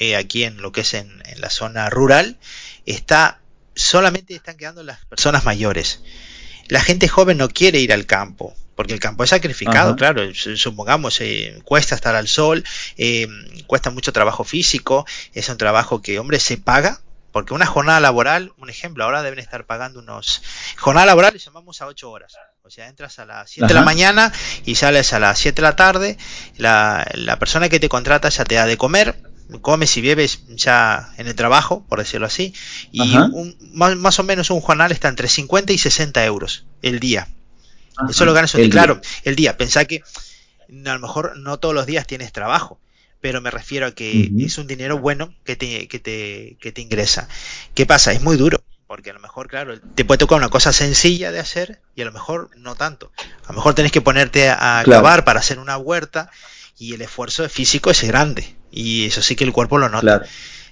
[0.00, 2.38] eh, aquí en lo que es en, la zona rural,
[2.86, 3.40] está
[3.74, 6.00] solamente están quedando las personas mayores.
[6.68, 11.20] La gente joven no quiere ir al campo, porque el campo es sacrificado, claro, supongamos,
[11.20, 12.64] eh, cuesta estar al sol,
[13.66, 17.00] cuesta mucho trabajo físico, es un trabajo que, hombre, se paga,
[17.32, 20.42] porque una jornada laboral, un ejemplo, ahora deben estar pagando unos...
[20.76, 22.34] Jornada laboral le llamamos a 8 horas.
[22.66, 24.32] O sea, entras a las 7 de la mañana
[24.64, 26.16] y sales a las 7 de la tarde.
[26.56, 29.20] La, persona que te contrata ya te da de comer,
[29.60, 32.54] comes y bebes ya en el trabajo, por decirlo así.
[32.90, 33.18] Y
[33.74, 37.28] más, o menos un jornal está entre 50 y 60 euros el día.
[38.08, 39.58] Eso lo ganas el claro, el día.
[39.58, 40.02] Pensá que
[40.86, 42.80] a lo mejor no todos los días tienes trabajo
[43.20, 46.82] pero me refiero a que es un dinero bueno que te, que te, que te
[46.82, 47.26] ingresa.
[47.72, 48.12] ¿Qué pasa?
[48.12, 51.38] Es muy duro, porque a lo mejor, claro, te puede tocar una cosa sencilla de
[51.38, 53.12] hacer y a lo mejor no tanto.
[53.44, 56.30] A lo mejor tenés que ponerte a clavar para hacer una huerta
[56.78, 60.22] y el esfuerzo físico es grande y eso sí que el cuerpo lo nota.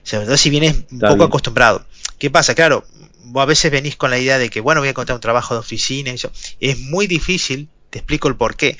[0.02, 1.86] Sobre todo si vienes un poco acostumbrado.
[2.18, 2.54] ¿Qué pasa?
[2.54, 2.84] Claro,
[3.24, 5.54] vos a veces venís con la idea de que, bueno, voy a encontrar un trabajo
[5.54, 6.30] de oficina y eso.
[6.60, 8.76] Es muy difícil, te explico el por qué.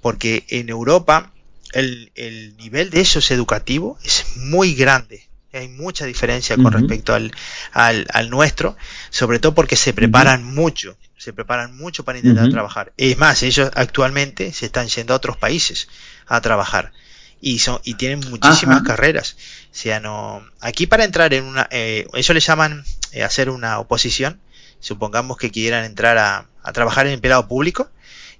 [0.00, 1.32] Porque en Europa
[1.72, 5.28] el, nivel de eso es educativo es muy grande.
[5.52, 7.32] Hay mucha diferencia con respecto al,
[7.72, 8.76] al, nuestro,
[9.10, 12.92] sobre todo porque se preparan mucho, se preparan mucho para intentar trabajar.
[12.96, 15.88] Es más, ellos actualmente se están yendo a otros países
[16.26, 16.92] a trabajar
[17.40, 19.36] y son y tienen muchísimas carreras.
[19.70, 23.78] O sea, no aquí para entrar en una, eh, ellos le llaman eh, hacer una
[23.78, 24.40] oposición.
[24.80, 27.90] Supongamos que quieran entrar a, a trabajar en empleado público.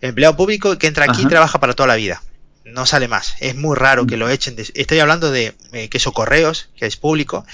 [0.01, 2.23] El empleado público que entra aquí trabaja para toda la vida
[2.65, 3.35] no sale más.
[3.41, 4.57] Es muy raro que lo echen.
[4.59, 7.45] estoy hablando de eh, queso correos, que es público.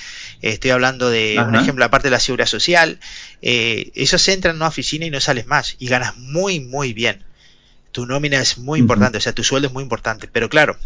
[0.42, 2.98] estoy hablando de un ejemplo, aparte de la seguridad social.
[3.42, 5.76] Eh, esos entran en una oficina y no sales más.
[5.78, 7.24] Y ganas muy, muy bien.
[7.92, 10.28] Tu nómina es muy importante, o sea, tu sueldo es muy importante.
[10.28, 10.76] Pero claro,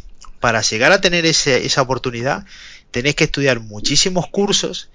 [0.41, 2.45] para llegar a tener ese, esa oportunidad,
[2.91, 4.89] tenés que estudiar muchísimos cursos,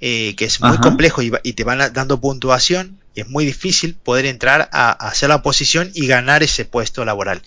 [0.00, 3.00] eh, que es muy complejo y, y, te van dando puntuación.
[3.14, 7.40] Y es muy difícil poder entrar a hacer la oposición y ganar ese puesto laboral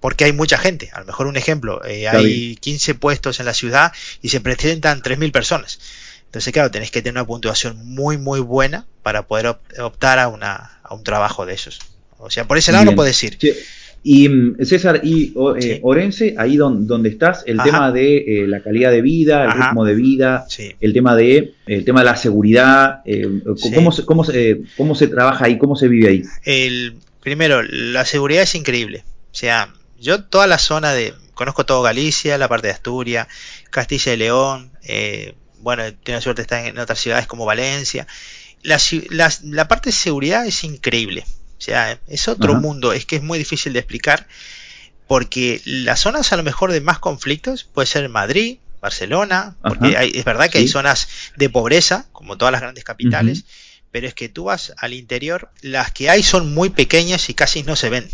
[0.00, 0.90] porque hay mucha gente.
[0.92, 5.02] A lo mejor un ejemplo, eh, hay 15 puestos en la ciudad y se presentan
[5.02, 5.78] 3.000 personas.
[6.26, 10.78] Entonces, claro, tenés que tener una puntuación muy, muy buena para poder optar a, una,
[10.82, 11.80] a un trabajo de esos.
[12.18, 13.38] O sea, por ese lado no puedo decir.
[14.02, 18.90] Y mm, César, y eh, Orense, ahí donde, estás, el tema de eh, la calidad
[18.90, 20.46] de vida, el ritmo de vida,
[20.80, 23.00] el tema de el tema de la seguridad,
[23.74, 26.22] ¿cómo, se, cómo, se, ¿cómo se trabaja ahí, cómo se vive ahí?
[26.44, 29.04] El, primero, la seguridad es increíble.
[29.32, 33.28] O sea, yo toda la zona de, conozco todo Galicia, la parte de Asturias,
[33.70, 34.72] Castilla y León,
[35.58, 38.06] bueno, tiene suerte de estar en otras ciudades como Valencia.
[38.62, 38.78] La,
[39.42, 41.24] la parte de seguridad es increíble.
[41.58, 44.26] O sea, es otro mundo, es que es muy difícil de explicar
[45.10, 50.24] porque las zonas a lo mejor de más conflictos puede ser Madrid, Barcelona, porque es
[50.24, 53.44] verdad que hay zonas de pobreza, como todas las grandes capitales,
[53.90, 57.64] pero es que tú vas al interior, las que hay son muy pequeñas y casi
[57.64, 58.08] no se ven.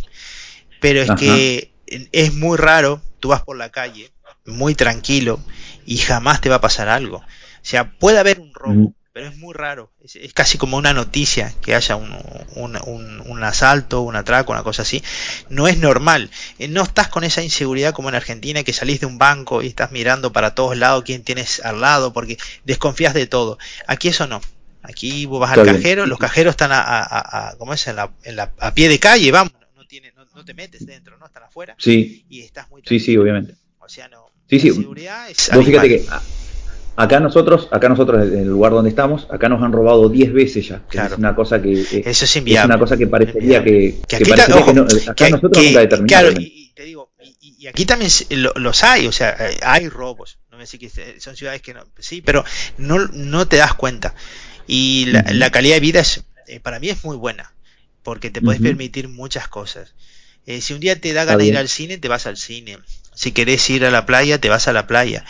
[0.80, 4.12] Pero es que es muy raro, tú vas por la calle,
[4.44, 5.40] muy tranquilo,
[5.84, 7.18] y jamás te va a pasar algo.
[7.18, 9.90] O sea, puede haber un robo, pero es muy raro.
[10.02, 12.14] Es, casi como una noticia que haya un,
[12.54, 15.02] un, asalto, un atraco, una cosa así.
[15.48, 16.30] No es normal.
[16.58, 19.68] Eh, no estás con esa inseguridad como en Argentina, que salís de un banco y
[19.68, 23.58] estás mirando para todos lados quién tienes al lado, porque desconfías de todo.
[23.86, 24.42] Aquí eso no.
[24.82, 27.86] Aquí vos vas al cajero, los cajeros están a, a, a, es?
[27.88, 29.52] En la, en la, a pie de calle, vamos,
[30.36, 31.74] no, no, te metes dentro, no están afuera.
[31.78, 32.26] Sí.
[32.28, 33.54] Y estás muy Sí, sí, obviamente.
[33.78, 34.26] O sea, no.
[34.48, 34.70] Sí, sí.
[34.70, 36.06] seguridad es vos fíjate que
[36.98, 40.66] Acá nosotros, acá nosotros en el lugar donde estamos, acá nos han robado 10 veces
[40.68, 40.82] ya.
[40.90, 42.60] Es una cosa que eh, Eso es, inviable.
[42.60, 44.48] es una cosa que parecería que, que, que, acá
[45.28, 46.06] nosotros nunca determinamos.
[46.06, 50.38] Claro, y, te digo, y, aquí también los hay, o sea, eh, hay robos.
[50.50, 50.88] No me sé que
[51.20, 52.46] son ciudades que no, sí, pero
[52.78, 54.14] no, no te das cuenta.
[54.66, 57.52] Y la, la calidad de vida es, eh, para mí es muy buena,
[58.02, 59.94] porque te puedes permitir muchas cosas.
[60.46, 62.78] Eh, si un día te da ganas de ir al cine, te vas al cine.
[63.14, 65.24] Si querés ir a la playa, te vas a la playa.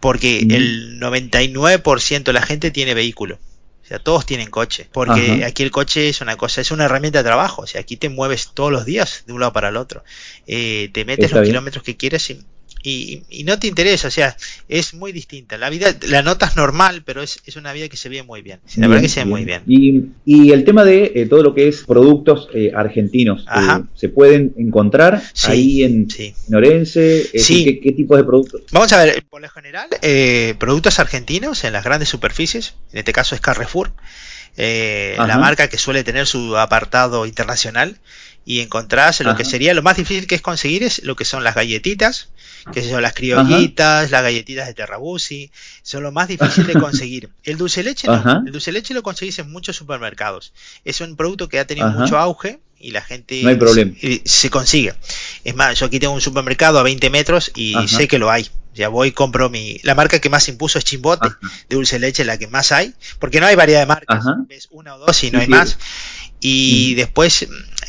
[0.00, 3.38] Porque el 99% de la gente tiene vehículo.
[3.82, 4.88] O sea, todos tienen coche.
[4.92, 7.62] Porque aquí el coche es una cosa, es una herramienta de trabajo.
[7.62, 10.04] O sea, aquí te mueves todos los días de un lado para el otro.
[10.46, 12.40] Eh, te metes los kilómetros que quieres y
[12.82, 14.36] y, no te interesa, o sea,
[14.68, 15.56] es muy distinta.
[15.56, 18.60] La vida, la notas normal, pero es, es una vida que se ve muy bien.
[18.76, 19.62] La verdad que se ve muy bien.
[19.66, 24.08] Y, y el tema de eh, todo lo que es productos eh, argentinos, eh, ¿se
[24.08, 26.34] pueden encontrar ahí en, sí.
[26.52, 27.28] Orense?
[27.32, 28.62] ¿qué, ¿qué, tipo de productos?
[28.72, 29.88] Vamos a ver, por lo general,
[30.58, 33.92] productos argentinos en las grandes superficies, en este caso es Carrefour,
[34.56, 37.96] la marca que suele tener su apartado internacional
[38.44, 41.44] y encontrás lo que sería lo más difícil que es conseguir es lo que son
[41.44, 42.28] las galletitas,
[42.72, 45.50] que son las criollitas, las galletitas de Terrabusi,
[45.82, 47.30] son lo más difícil de conseguir.
[47.42, 50.52] El dulce leche no, el dulce leche lo conseguís en muchos supermercados.
[50.84, 53.40] Es un producto que ha tenido mucho auge y la gente
[54.24, 54.94] Se, consigue.
[55.44, 58.48] Es más, yo aquí tengo un supermercado a 20 metros y sé que lo hay.
[58.74, 59.78] Ya voy, compro mi.
[59.82, 61.28] La marca que más impuso es Chimbote,
[61.68, 64.94] de dulce leche, la que más hay, porque no hay variedad de marcas, ves una
[64.94, 65.78] o dos y no hay más.
[66.44, 67.46] Y después,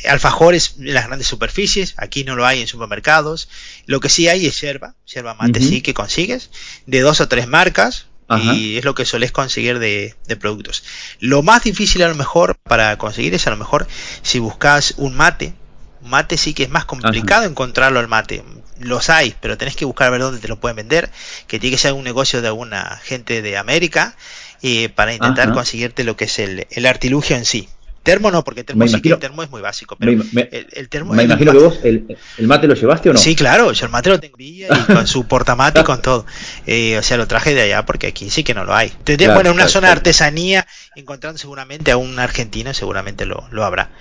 [0.08, 3.50] alfajores en las grandes superficies, aquí no lo hay en supermercados.
[3.88, 6.52] Lo que sí hay es yerba, yerba mate sí que consigues,
[6.86, 10.84] de dos o tres marcas, y es lo que solés conseguir de, productos.
[11.20, 13.88] Lo más difícil a lo mejor para conseguir es a lo mejor
[14.22, 15.56] si buscas un mate,
[16.02, 18.44] mate sí que es más complicado encontrarlo al mate.
[18.80, 21.10] Los hay, pero tenés que buscar a ver dónde te lo pueden vender,
[21.48, 24.16] que tiene que ser un negocio de alguna gente de América,
[24.62, 27.68] eh, para intentar conseguirte lo que es el, el artilugio en sí.
[28.04, 29.96] Termo no, porque termo, sí el termo es muy básico.
[29.98, 31.14] Pero me, el, termo.
[31.14, 33.20] Me imagino que vos el, el, mate lo llevaste o no.
[33.20, 36.26] Sí, claro, yo el mate lo tengo y con su portamate y con todo.
[36.68, 38.92] Eh, o sea, lo traje de allá porque aquí sí que no lo hay.
[39.06, 43.64] Tendría, bueno, en una zona de artesanía, encontrando seguramente a un argentino, seguramente lo, lo
[43.64, 43.92] habrá.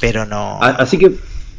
[0.00, 0.58] Pero no.
[0.62, 1.12] Así que,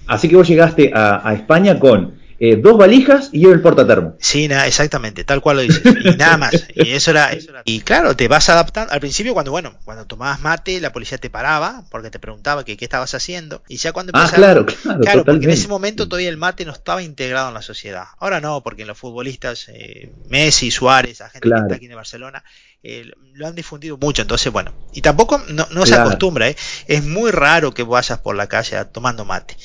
[0.07, 4.15] así que vos llegaste a, a España con eh, dos valijas y el portatermo.
[4.19, 5.81] Sí, exactamente, tal cual lo dices.
[6.03, 6.53] Y nada más.
[6.75, 7.31] Y eso era,
[7.65, 8.93] Y claro, te vas adaptando.
[8.93, 12.77] Al principio, cuando bueno, cuando tomabas mate, la policía te paraba porque te preguntaba que
[12.77, 13.63] qué estabas haciendo.
[13.67, 16.71] Y ya cuando ah, claro, claro, claro porque en ese momento todavía el mate no
[16.71, 18.05] estaba integrado en la sociedad.
[18.19, 21.95] Ahora no, porque en los futbolistas, eh, Messi, Suárez, la gente que está aquí en
[21.95, 22.43] Barcelona,
[22.81, 24.21] eh, lo han difundido mucho.
[24.21, 26.55] Entonces, bueno, y tampoco no, se acostumbra, ¿eh?
[26.87, 29.55] Es muy raro que vayas por la calle tomando mate.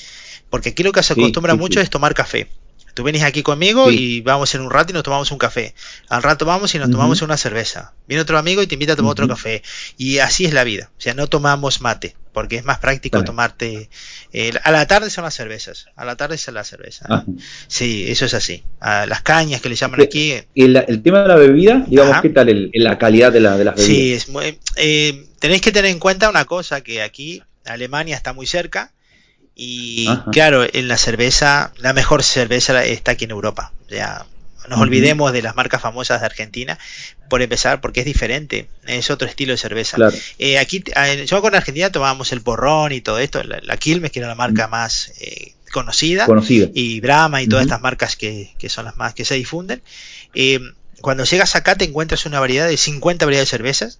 [0.50, 2.48] Porque aquí lo que se acostumbra mucho es tomar café.
[2.98, 5.72] Tú venís aquí conmigo y vamos en un rato y nos tomamos un café.
[6.08, 7.92] Al rato vamos y nos tomamos una cerveza.
[8.08, 9.62] Viene otro amigo y te invita a tomar otro café.
[9.96, 10.90] Y así es la vida.
[10.98, 13.88] O sea, no tomamos mate, porque es más práctico tomarte...
[14.32, 15.86] Eh, a la tarde son las cervezas.
[15.94, 17.06] A la tarde son las cervezas.
[17.68, 18.64] Sí, eso es así.
[18.80, 20.34] A las cañas que le llaman aquí.
[20.54, 21.84] ¿Y el, tema de la bebida?
[21.86, 23.96] Digamos, ¿qué tal la calidad de, la, de las bebidas?
[23.96, 28.32] Sí, es muy, eh, tenéis que tener en cuenta una cosa, que aquí Alemania está
[28.32, 28.92] muy cerca
[29.60, 33.72] y claro, en la cerveza, la mejor cerveza está aquí en Europa.
[33.90, 34.24] Ya
[34.68, 36.78] nos olvidemos de las marcas famosas de Argentina,
[37.28, 39.96] por empezar, porque es diferente, es otro estilo de cerveza.
[40.38, 40.84] Eh, aquí,
[41.26, 44.68] yo con Argentina tomábamos el porrón y todo esto, la, Quilmes, que era la marca
[44.68, 46.68] más, eh, conocida, conocida.
[46.72, 49.82] y Brahma y todas estas marcas que, que, son las más que se difunden.
[50.34, 50.60] Eh,
[51.00, 53.98] cuando llegas acá te encuentras una variedad de 50 variedades de cervezas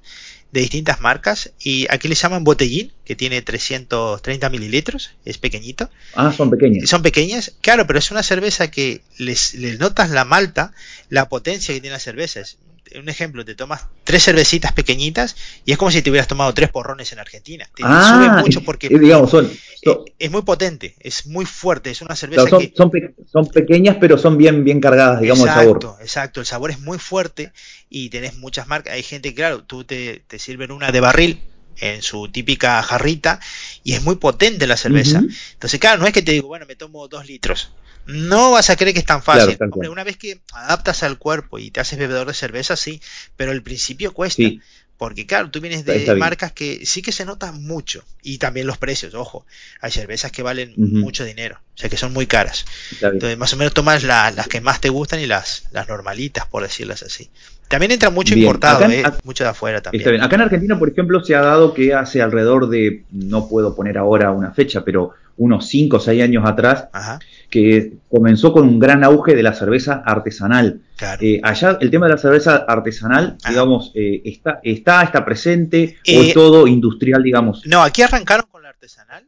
[0.53, 5.91] de distintas marcas y aquí le llaman botellín, que tiene 330 mililitros, es pequeñito.
[6.15, 6.89] Ah, son pequeñas.
[6.89, 10.73] Son pequeñas, claro, pero es una cerveza que les, les notas la malta,
[11.11, 12.41] la potencia que tiene la cerveza.
[12.41, 12.59] Es,
[12.99, 16.71] un ejemplo, te tomas tres cervecitas pequeñitas y es como si te hubieras tomado tres
[16.71, 17.69] porrones en Argentina.
[17.75, 19.51] Te ah, sube mucho porque digamos, son,
[19.83, 22.73] son, es muy potente, es muy fuerte, es una cerveza son, que...
[22.75, 26.03] Son, pe son, pequeñas pero son bien, bien cargadas, digamos, exacto, el sabor.
[26.03, 27.53] Exacto, el sabor es muy fuerte
[27.89, 28.95] y tenés muchas marcas.
[28.95, 31.41] Hay gente, claro, tú te, te sirven una de barril
[31.81, 33.41] en su típica jarrita
[33.85, 35.21] y es muy potente la cerveza.
[35.21, 35.53] Uh -huh.
[35.55, 37.71] Entonces, claro, no es que te digo, bueno, me tomo dos litros.
[38.07, 39.57] No vas a creer que es tan fácil.
[39.57, 43.03] Claro, Hombre, una vez que adaptas al cuerpo y te haces bebedor de cerveza, sí,
[43.37, 44.43] pero el principio cuesta.
[44.43, 44.61] Sí.
[44.99, 48.05] Porque claro, tú vienes de marcas que sí que se notan mucho.
[48.21, 49.47] Y también los precios, ojo.
[49.81, 51.01] Hay cervezas que valen uh -huh.
[51.01, 51.61] mucho dinero.
[51.77, 52.67] O sea que son muy caras.
[53.01, 56.47] Entonces más o menos tomas la, las que más te gustan y las, las normalitas,
[56.47, 57.31] por decirlas así.
[57.69, 58.47] También entra mucho bien.
[58.47, 60.01] importado, acá, eh, mucho de afuera también.
[60.01, 60.23] Está bien.
[60.23, 63.99] Acá en Argentina, por ejemplo, se ha dado que hace alrededor de, no puedo poner
[63.99, 67.21] ahora una fecha, pero unos 5 o 6 años atrás, Ajá.
[67.51, 70.83] Que comenzó con un gran auge de la cerveza artesanal.
[70.97, 71.23] Claro.
[71.25, 73.51] Eh, allá el tema de la cerveza artesanal, Ajá.
[73.51, 77.63] digamos, eh, está, está, está presente Eh, o es todo industrial, digamos.
[77.67, 79.25] No, aquí arrancaron con la artesanal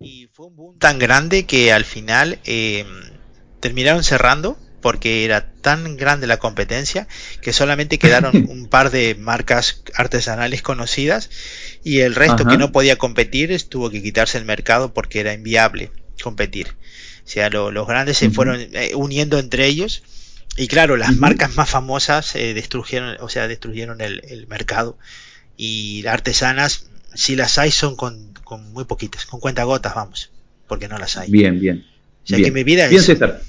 [0.00, 2.84] y fue un boom tan grande que al final eh,
[3.60, 7.06] terminaron cerrando porque era tan grande la competencia
[7.42, 11.28] que solamente quedaron un par de marcas artesanales conocidas
[11.84, 12.50] y el resto Ajá.
[12.50, 15.92] que no podía competir tuvo que quitarse el mercado porque era inviable
[16.22, 16.76] competir.
[17.30, 20.02] O sea, lo, los grandes se fueron eh, uniendo entre ellos
[20.56, 24.98] y claro, las marcas más famosas eh, destruyeron, o sea, destruyeron el, el mercado
[25.56, 30.30] y las artesanas, si las hay, son con, con muy poquitas, con cuentagotas, vamos,
[30.66, 31.30] porque no las hay.
[31.30, 31.86] Bien, bien.
[32.24, 32.48] O sea bien.
[32.48, 33.40] que mi vida Bien, es César.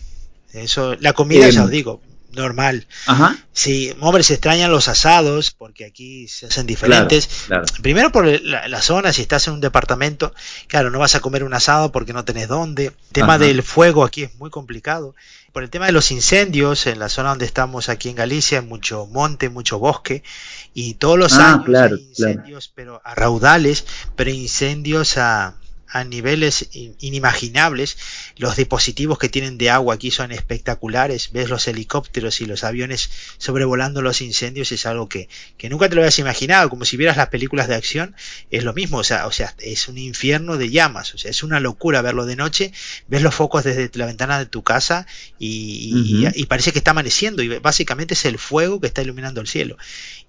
[0.53, 1.51] eso, la comida, Em.
[1.51, 2.03] ya os digo,
[2.33, 2.87] normal.
[3.05, 3.37] Ajá.
[3.53, 7.27] Sí, hombre, se extrañan los asados porque aquí se hacen diferentes.
[7.47, 7.65] Claro.
[7.81, 10.33] Primero por la, la zona, si estás en un departamento,
[10.67, 12.85] claro, no vas a comer un asado porque no tenés dónde.
[12.87, 13.45] El tema Ajá.
[13.45, 15.15] del fuego aquí es muy complicado.
[15.51, 18.65] Por el tema de los incendios, en la zona donde estamos aquí en Galicia, hay
[18.65, 20.23] mucho monte, mucho bosque,
[20.73, 23.83] y todos los Ah, años claro, hay incendios, pero a raudales,
[24.15, 25.55] pero incendios a,
[25.89, 27.97] a niveles in- inimaginables.
[28.41, 31.29] Los dispositivos que tienen de agua aquí son espectaculares.
[31.31, 34.71] Ves los helicópteros y los aviones sobrevolando los incendios.
[34.71, 35.29] Es algo que,
[35.59, 36.67] que nunca te lo habías imaginado.
[36.67, 38.15] Como si vieras las películas de acción.
[38.49, 38.97] Es lo mismo.
[38.97, 41.13] O sea, o sea, es un infierno de llamas.
[41.13, 42.73] O sea, es una locura verlo de noche.
[43.07, 45.05] Ves los focos desde la ventana de tu casa
[45.37, 45.91] y,
[46.35, 47.43] y- parece que está amaneciendo.
[47.43, 49.77] Y básicamente es el fuego que está iluminando el cielo.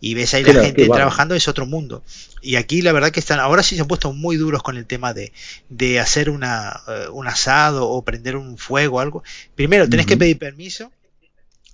[0.03, 1.35] Y ves ahí la gente trabajando.
[1.35, 2.05] Es otro mundo.
[2.45, 4.85] Y aquí la verdad que están, ahora sí se han puesto muy duros con el
[4.85, 5.33] tema de,
[5.69, 9.23] de hacer una, eh, un asado o prender un fuego o algo.
[9.55, 10.93] Primero, tenés que pedir permiso.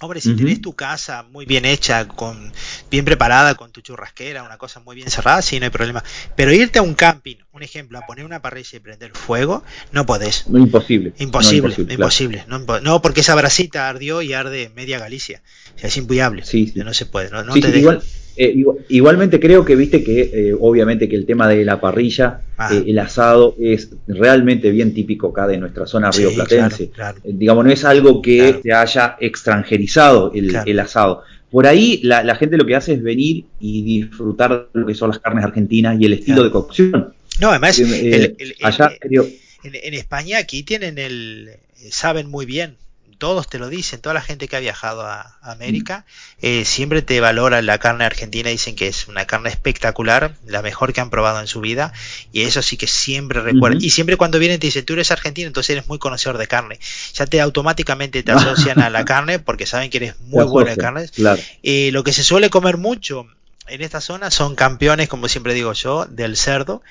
[0.00, 0.38] Hombre, si Ujú.
[0.38, 2.52] tenés tu casa muy bien hecha, con
[2.88, 6.04] bien preparada, con tu churrasquera, una cosa muy bien cerrada, sí, no hay problema.
[6.36, 10.06] Pero irte a un camping, un ejemplo, a poner una parrilla y prender fuego, no
[10.06, 10.46] podés.
[10.48, 11.14] No, imposible.
[11.18, 12.44] Imposible, No, imposible.
[12.44, 12.64] claro.
[12.64, 15.42] No, no, porque esa brasita ardió y arde media Galicia.
[15.74, 16.44] O sea, es inviable.
[16.44, 16.78] Sí, sí.
[16.78, 18.00] No se puede, no, no Sí, te igual,
[18.38, 22.40] eh, igual- igualmente creo que viste que eh, obviamente que el tema de la parrilla,
[22.56, 22.70] Ah.
[22.72, 26.90] eh, el asado es realmente bien típico acá de nuestra zona Sí, rioplatense.
[26.90, 27.36] claro, claro.
[27.38, 28.60] Digamos, no es algo que Claro.
[28.62, 31.22] se haya extranjerizado el, asado.
[31.50, 35.08] Por ahí la, la gente lo que hace es venir y disfrutar lo que son
[35.10, 37.14] las carnes argentinas y el estilo de cocción.
[37.40, 39.26] No, además, el- el- el- allá creo,
[39.64, 41.50] En, en España aquí tienen el,
[41.90, 42.76] saben muy bien,
[43.18, 46.04] todos te lo dicen, toda la gente que ha viajado a, a América
[46.40, 50.92] eh, siempre te valora la carne argentina, dicen que es una carne espectacular, la mejor
[50.92, 51.92] que han probado en su vida,
[52.32, 53.78] y eso sí que siempre recuerdan.
[53.78, 53.86] Ujú.
[53.86, 56.78] Y siempre cuando vienen te dicen, tú eres argentino, entonces eres muy conocedor de carne.
[57.14, 60.76] Ya te automáticamente te asocian a la carne porque saben que eres muy bueno de
[60.76, 61.08] carne.
[61.08, 61.42] Claro.
[61.62, 63.26] Eh, lo que se suele comer mucho
[63.68, 66.82] en esta zona son campeones, como siempre digo yo, del cerdo.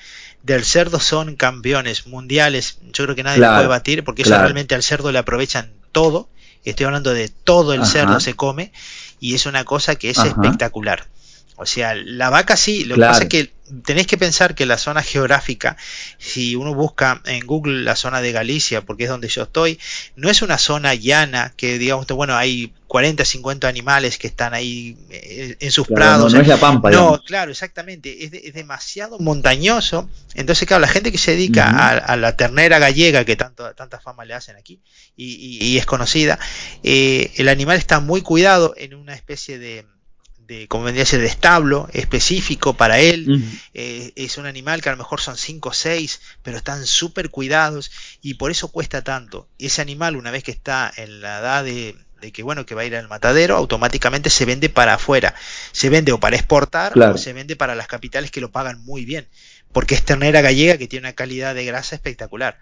[0.42, 2.78] Del cerdo son campeones mundiales.
[2.92, 4.44] Yo creo que nadie Claro, lo puede batir porque eso claro.
[4.44, 6.28] realmente al cerdo le aprovechan todo.
[6.64, 7.90] Estoy hablando de todo el Ajá.
[7.90, 8.72] cerdo se come
[9.20, 10.28] y es una cosa que es Ajá.
[10.28, 11.06] espectacular.
[11.60, 13.52] O sea, la vaca sí, lo que pasa es que
[13.84, 15.76] tenéis que pensar que la zona geográfica,
[16.16, 19.78] si uno busca en Google la zona de Galicia, porque es donde yo estoy,
[20.16, 24.96] no es una zona llana que digamos, bueno, hay 40, 50 animales que están ahí
[25.10, 26.32] eh, en sus Claro, prados.
[26.32, 27.22] no, no es la pampa, No, digamos.
[27.22, 28.24] claro, exactamente.
[28.24, 30.08] Es, de- es demasiado montañoso.
[30.34, 34.00] Entonces, claro, la gente que se dedica a, a la ternera gallega, que tanto, tanta
[34.00, 34.80] fama le hacen aquí,
[35.16, 36.38] y, y- y es conocida,
[36.82, 39.84] eh, el animal está muy cuidado en una especie de,
[40.48, 43.44] de como vendría a ser de establo específico para él.
[43.74, 47.28] Eh, es un animal que a lo mejor son 5 o 6, pero están súper
[47.28, 47.90] cuidados
[48.22, 49.46] y por eso cuesta tanto.
[49.58, 51.96] Ese animal, una vez que está en la edad de,
[52.32, 55.34] que bueno que va a ir al matadero, automáticamente se vende para afuera.
[55.72, 59.04] Se vende o para exportar o se vende para las capitales que lo pagan muy
[59.04, 59.28] bien.
[59.70, 62.58] Porque es ternera gallega que tiene una calidad de grasa espectacular.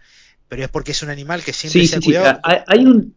[0.48, 2.40] Pero es porque es un animal que siempre se ha cuidado.
[2.42, 3.14] Hay, un,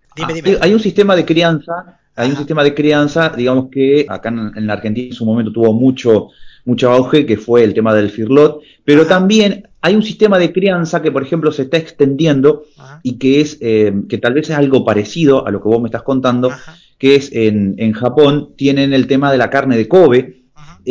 [0.61, 4.73] hay un sistema de crianza hay un sistema de crianza, digamos que acá en, la
[4.73, 6.27] Argentina en su momento tuvo mucho,
[6.65, 11.01] mucho auge, que fue el tema del firlot, pero también hay un sistema de crianza
[11.01, 12.63] que, por ejemplo, se está extendiendo
[13.03, 15.87] y que es, eh, que tal vez es algo parecido a lo que vos me
[15.87, 16.51] estás contando,
[16.97, 20.38] que es en, en Japón tienen el tema de la carne de Kobe,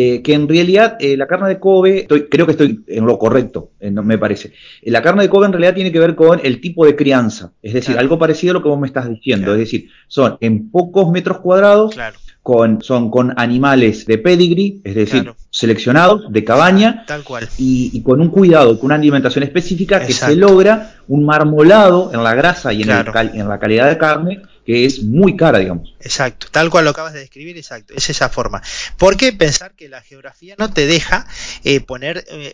[0.00, 3.72] eh, que en realidad eh, la carne de Kobe, creo que estoy en lo correcto,
[3.80, 4.52] eh, me parece.
[4.82, 7.74] la carne de Kobe en realidad tiene que ver con el tipo de crianza, es
[7.74, 11.10] decir, algo parecido a lo que vos me estás diciendo, es decir, son en pocos
[11.10, 11.96] metros cuadrados,
[12.44, 17.48] con, son con animales de pedigree, es decir, seleccionados, de cabaña, Tal cual.
[17.58, 22.36] Y, con un cuidado, con una alimentación específica que se logra un marmolado en la
[22.36, 25.94] grasa y en, en la calidad de carne que es muy cara, digamos.
[25.98, 28.62] Exacto, tal cual lo acabas de describir, exacto, es esa forma.
[28.98, 31.26] Porque pensar que la geografía no te deja
[31.64, 32.52] eh, poner eh,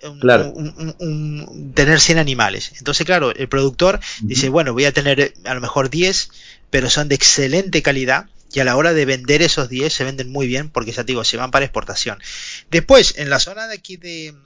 [1.00, 2.70] un, tener 100 animales.
[2.78, 6.30] Entonces, claro, el productor dice, bueno, voy a tener a lo mejor 10,
[6.70, 10.30] pero son de excelente calidad y a la hora de vender esos 10 se venden
[10.30, 12.20] muy bien porque ya te digo, se van para exportación.
[12.70, 14.36] Después, en la zona de aquí de,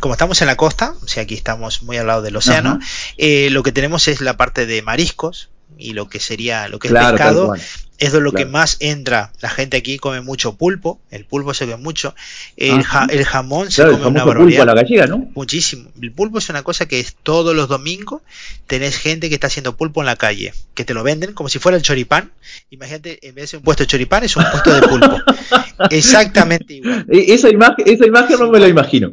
[0.00, 2.78] como estamos en la costa, o sea, aquí estamos muy al lado del océano,
[3.18, 6.88] eh, lo que tenemos es la parte de mariscos, y lo que sería lo que
[6.88, 7.54] es pescado
[8.00, 9.30] es de lo que más entra.
[9.42, 12.14] La gente aquí come mucho pulpo, el pulpo se come mucho,
[12.56, 14.64] el, el jamón se come una barbaridad.
[14.64, 15.28] la gallega, ¿no?
[15.34, 15.90] Muchísimo.
[16.00, 18.22] El pulpo es una cosa que es todos los domingos
[18.66, 21.58] tenés gente que está haciendo pulpo en la calle, que te lo venden como si
[21.58, 22.32] fuera el choripán.
[22.70, 25.18] Imagínate, en vez de un puesto de choripán es un puesto de pulpo.
[25.90, 27.04] Exactamente igual.
[27.10, 29.12] E, esa imagen, esa imagen no me la imagino.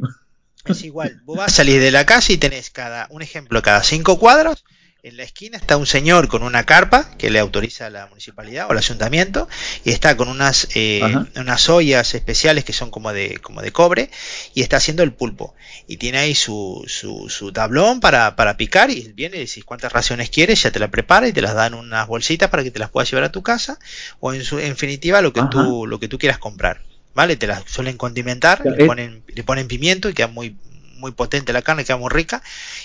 [0.64, 1.20] Es igual.
[1.24, 4.64] Vos vas a salir de la casa y tenés cada, un ejemplo, cada cinco cuadros
[5.08, 8.72] en la esquina está un señor con una carpa que le autoriza la municipalidad o
[8.72, 9.48] el ayuntamiento
[9.82, 11.00] y está con unas eh,
[11.36, 14.10] unas ollas especiales que son como de como de cobre
[14.54, 15.54] y está haciendo el pulpo.
[15.86, 19.92] Y tiene ahí su, su, su tablón para, para, picar y viene y decís cuántas
[19.92, 22.78] raciones quieres ya te la prepara y te las dan unas bolsitas para que te
[22.78, 23.78] las puedas llevar a tu casa
[24.20, 26.82] o en su en definitiva lo que tú lo que tú quieras comprar
[27.14, 30.54] vale te las suelen condimentar le ponen le ponen pimiento y queda muy
[30.98, 32.42] muy potente la carne, queda muy rica.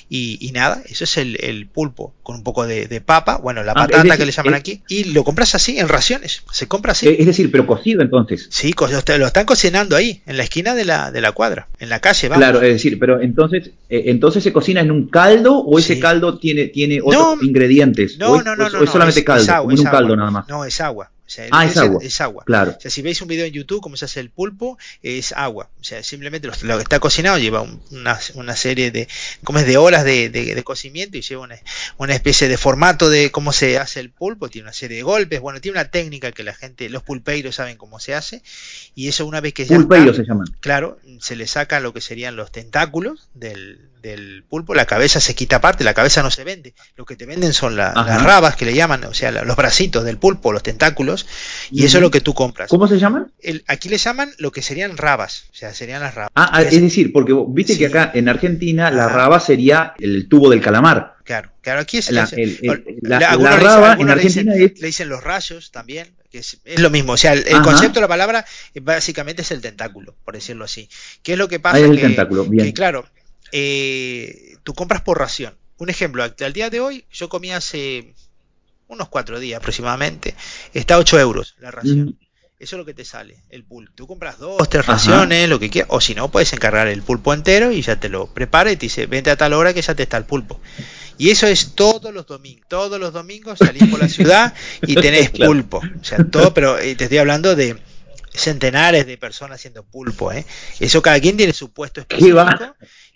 [0.09, 4.17] Y, nada, eso es el, pulpo, con un poco de, papa, bueno, la ah, patata
[4.17, 7.07] que le llaman aquí, y lo compras así, en raciones, se compra así.
[7.07, 8.47] Es decir, pero cocido entonces.
[8.49, 11.99] Sí, lo están cocinando ahí, en la esquina de la, de la cuadra, en la
[11.99, 12.29] calle.
[12.29, 12.43] Vamos.
[12.43, 16.37] Claro, es decir, pero entonces, eh, entonces se cocina en un caldo o ese caldo
[16.37, 18.17] tiene, tiene otros ingredientes.
[18.17, 20.47] No, no, no, no, es solamente caldo, un caldo nada más.
[20.47, 21.12] No, es agua.
[21.51, 21.99] Ah, es, agua.
[22.01, 22.43] Es agua.
[22.45, 22.75] Claro.
[22.77, 25.69] O sea, si veis un video en YouTube cómo se hace el pulpo, es agua.
[25.79, 29.07] O sea, simplemente lo, que está cocinado lleva una, una, serie de,
[29.43, 31.59] como es de horas de, de, cocimiento y lleva una,
[31.97, 34.49] una, especie de formato de cómo se hace el pulpo.
[34.49, 35.39] Tiene una serie de golpes.
[35.39, 38.43] Bueno, tiene una técnica que la gente, los pulpeiros saben cómo se hace.
[38.95, 40.47] Y eso una vez que ya Pulpeiros se llaman.
[40.59, 45.33] Claro, se le saca lo que serían los tentáculos del, del pulpo, la cabeza se
[45.33, 46.75] quita aparte, la cabeza no se vende.
[46.97, 50.17] Lo que te venden son las rabas que le llaman, o sea, los bracitos del
[50.17, 51.12] pulpo, los tentáculos,
[51.71, 52.69] y eso es lo que tú compras.
[52.69, 53.31] ¿Cómo se llaman?
[53.67, 56.31] aquí le llaman lo que serían rabas, o sea, serían las rabas.
[56.35, 60.49] Ah, ah es, decir, porque viste que acá en Argentina la raba sería el tubo
[60.49, 61.15] del calamar.
[61.23, 66.59] Claro, claro, aquí es la, raba en Argentina le dicen, los rayos también, que es,
[66.77, 68.45] lo mismo, o sea, el, concepto de la palabra
[68.81, 70.89] básicamente es el tentáculo, por decirlo así.
[71.21, 71.79] ¿Qué es lo que pasa?
[71.79, 72.65] el tentáculo, bien.
[72.65, 73.05] que claro,
[73.51, 75.55] eh, tú compras por ración.
[75.77, 78.13] Un ejemplo, al día de hoy yo comí hace
[78.87, 80.35] unos cuatro días aproximadamente,
[80.73, 82.17] está a 8 euros la ración.
[82.59, 83.91] Eso es lo que te sale, el pulpo.
[83.93, 87.33] Tú compras dos, tres raciones, lo que quieras, o si no, puedes encargar el pulpo
[87.33, 89.95] entero y ya te lo prepara y te dice, vente a tal hora que ya
[89.95, 90.61] te está el pulpo.
[91.17, 92.65] Y eso es todos los domingos.
[92.69, 95.79] Todos los domingos salís por la ciudad y tenés pulpo.
[95.79, 97.77] O sea, todo, pero eh, te estoy hablando de
[98.33, 100.31] centenares de personas haciendo pulpo.
[100.31, 100.45] ¿eh?
[100.79, 102.45] Eso cada quien tiene su puesto específico.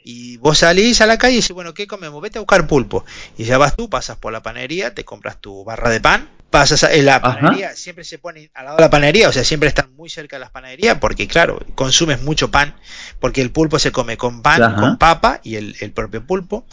[0.09, 2.21] Y vos salís a la calle y dices, bueno, ¿qué comemos?
[2.21, 3.03] Vete a buscar pulpo.
[3.37, 6.85] Y ya vas tú, pasas por la panería, te compras tu barra de pan, pasas
[6.85, 9.67] a, en la panadería, siempre se pone al lado de la panadería, o sea, siempre
[9.67, 12.73] están muy cerca de las panaderías, porque claro, consumes mucho pan,
[13.19, 16.65] porque el pulpo se come con pan, con papa y el, propio pulpo.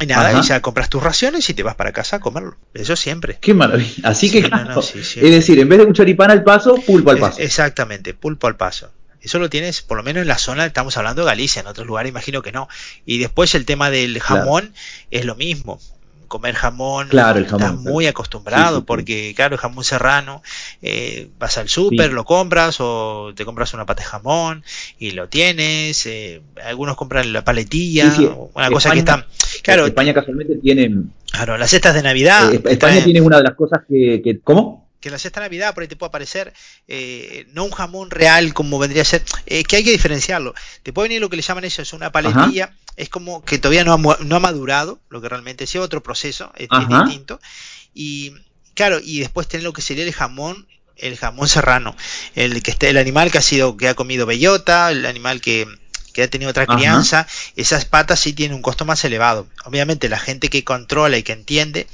[0.00, 2.56] Y nada, y ya compras tus raciones y te vas para casa a comerlo.
[2.72, 3.36] Eso siempre.
[3.38, 4.08] Qué maravilla.
[4.08, 7.38] Así que, es decir, en vez de un choripán al paso, pulpo al paso.
[7.38, 8.90] exactamente, pulpo al paso.
[9.22, 11.86] Eso lo tienes por lo menos en la zona, estamos hablando de Galicia, en otros
[11.86, 12.68] lugares imagino que no.
[13.06, 14.72] Y después el tema del jamón
[15.10, 15.80] es lo mismo.
[16.26, 20.42] comer jamón, claro, el jamón, estás muy acostumbrado porque, claro, el jamón serrano,
[20.80, 24.64] eh, vas al súper, lo compras o te compras una pata de jamón
[24.98, 26.06] y lo tienes.
[26.06, 28.14] Eh, algunos compran la paletilla,
[28.54, 29.26] una cosa que está.
[29.62, 30.90] Claro, España casualmente tiene.
[31.30, 32.52] Claro, las cestas de Navidad.
[32.52, 34.81] España tiene una de las cosas que, que ¿Cómo?
[35.02, 36.54] Que en la cesta Navidad por ahí te puede aparecer
[36.86, 40.54] eh, no un jamón real como vendría a ser, eh, que hay que diferenciarlo.
[40.84, 43.84] Te puede venir lo que le llaman eso, es una paletilla, es como que todavía
[43.84, 47.40] no ha, no ha madurado, lo que realmente es otro proceso, es, distinto.
[47.92, 48.32] Y
[48.74, 51.96] claro, y después tener lo que sería el jamón, el jamón serrano,
[52.36, 55.66] el que esté, el animal que ha sido, que ha comido bellota, el animal que,
[56.12, 57.26] que ha tenido otra crianza,
[57.56, 59.48] esas patas sí tienen un costo más elevado.
[59.64, 61.88] Obviamente la gente que controla y que entiende,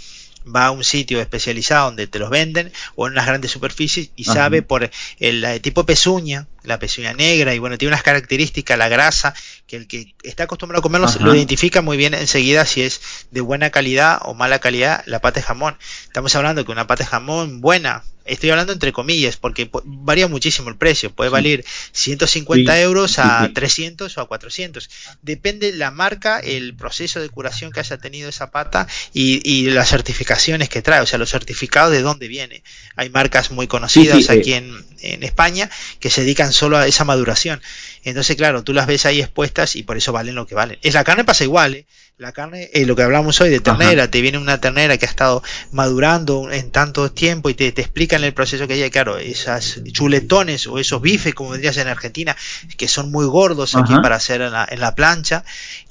[0.45, 4.25] va a un sitio especializado donde te los venden o en unas grandes superficies y
[4.25, 9.35] sabe por el, tipo pezuña, la pezuña negra y bueno, tiene unas características, la grasa,
[9.67, 13.01] que el que está acostumbrado a comerlos lo identifica muy bien enseguida si es
[13.31, 15.77] de buena calidad o mala calidad la pata de jamón.
[16.05, 20.69] Estamos hablando que una pata de jamón buena, estoy hablando entre comillas, porque varía muchísimo
[20.69, 24.89] el precio, puede valer 150 euros a 300 o a 400.
[25.23, 30.69] Depende la marca, el proceso de curación que haya tenido esa pata y, las certificaciones
[30.69, 32.63] que trae, o sea, los certificados de dónde viene.
[32.97, 34.57] Hay marcas muy conocidas aquí eh.
[34.57, 35.71] en, en España
[36.01, 37.61] que se dedican solo a esa maduración.
[38.05, 40.79] Entonces, claro, tú las ves ahí expuestas y por eso valen lo que valen.
[40.83, 41.87] Es la carne pasa igual, ¿eh?
[42.19, 45.09] La carne, eh, lo que hablamos hoy de ternera, te viene una ternera que ha
[45.09, 45.41] estado
[45.71, 48.91] madurando en tanto tiempo y te, te explican el proceso que hay.
[48.91, 52.37] Claro, esas chuletones o esos bifes, como vendrías en Argentina,
[52.77, 55.45] que son muy gordos aquí para hacer en la, en la plancha,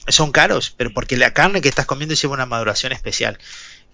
[0.10, 3.38] son caros, pero porque la carne que estás comiendo lleva una maduración especial.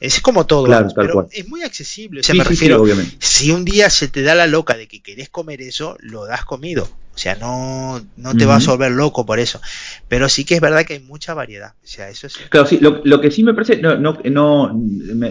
[0.04, 2.20] Es como todo, pero es muy accesible.
[2.20, 2.84] O sea, me refiero,
[3.20, 6.44] si un día se te da la loca de que querés comer eso, lo das
[6.44, 6.84] comido.
[6.84, 9.62] O sea, no, no te vas a volver loco por eso.
[10.10, 11.76] Pero sí que es verdad que hay mucha variedad.
[11.82, 14.84] O sea, eso Claro, sí, lo, que sí me parece, no, no, no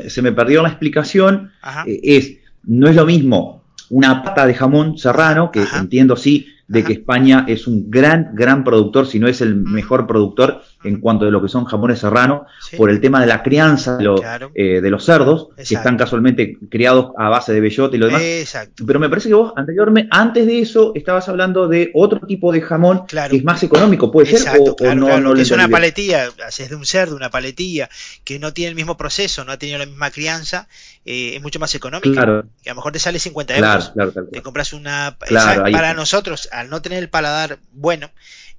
[0.08, 1.52] se me perdió la explicación,
[1.86, 2.32] eh, es,
[2.64, 7.44] no es lo mismo una pata de jamón serrano, que entiendo sí, de que España
[7.46, 11.42] es un gran, gran productor, si no es el mejor productor en cuanto a lo
[11.42, 12.42] que son jamones serranos,
[12.76, 17.12] por el tema de la crianza de, eh, de los cerdos, que están casualmente criados
[17.16, 18.22] a base de bellota y lo demás.
[18.22, 18.84] Exacto.
[18.86, 22.60] Pero me parece que vos anteriormente, antes de eso, estabas hablando de otro tipo de
[22.60, 24.60] jamón que es más económico, ¿puede ser?
[24.60, 27.88] O, no, no que es una paletilla, haces de un cerdo una paletilla
[28.24, 30.68] que no tiene el mismo proceso, no ha tenido la misma crianza,
[31.04, 32.12] eh, es mucho más económica.
[32.12, 32.44] Claro.
[32.64, 33.92] Y a lo mejor te sale 50 euros.
[34.30, 35.16] te compras una...
[35.18, 38.10] para nosotros, al no tener el paladar bueno,